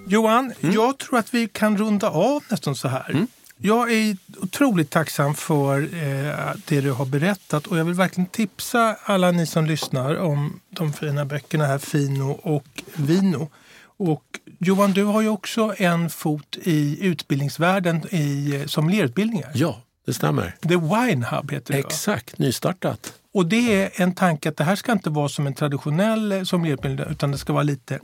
[0.06, 0.74] Johan, mm.
[0.74, 3.10] jag tror att vi kan runda av nästan så här.
[3.10, 3.26] Mm.
[3.60, 8.96] Jag är otroligt tacksam för eh, det du har berättat och jag vill verkligen tipsa
[9.02, 13.50] alla ni som lyssnar om de fina böckerna här, Fino och Vino.
[13.82, 14.24] Och
[14.58, 19.50] Johan, du har ju också en fot i utbildningsvärlden i eh, sommelierutbildningar.
[19.54, 20.54] Ja, det stämmer.
[20.62, 21.78] The Wine Hub heter det.
[21.78, 23.12] Exakt, nystartat.
[23.34, 26.42] Och det är en tanke att det här ska inte vara som en traditionell eh,
[26.42, 27.98] sommelierutbildning utan det ska vara lite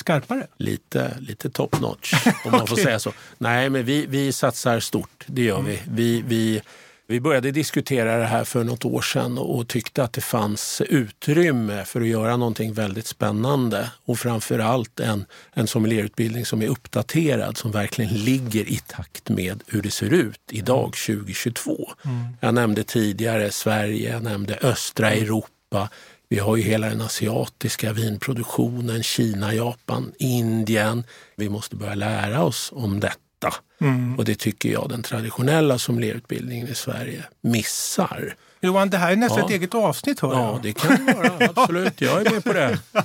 [0.00, 0.46] skarpare?
[0.56, 3.12] Lite, lite top notch, om man får säga så.
[3.38, 5.78] Nej, men vi, vi satsar stort, det gör vi.
[5.88, 6.62] vi, vi
[7.10, 11.84] vi började diskutera det här för något år sedan och tyckte att det fanns utrymme
[11.84, 17.70] för att göra någonting väldigt spännande och framförallt en, en sommelierutbildning som är uppdaterad, som
[17.70, 21.90] verkligen ligger i takt med hur det ser ut idag 2022.
[22.04, 22.24] Mm.
[22.40, 25.88] Jag nämnde tidigare Sverige, jag nämnde östra Europa,
[26.32, 31.04] vi har ju hela den asiatiska vinproduktionen, Kina, Japan, Indien.
[31.36, 33.54] Vi måste börja lära oss om detta.
[33.80, 34.18] Mm.
[34.18, 38.34] Och det tycker jag den traditionella sommelierutbildningen i Sverige missar.
[38.60, 39.44] Johan, det här är nästan ja.
[39.44, 41.50] ett eget avsnitt hör Ja, det kan det vara.
[41.56, 42.78] Absolut, jag är med på det.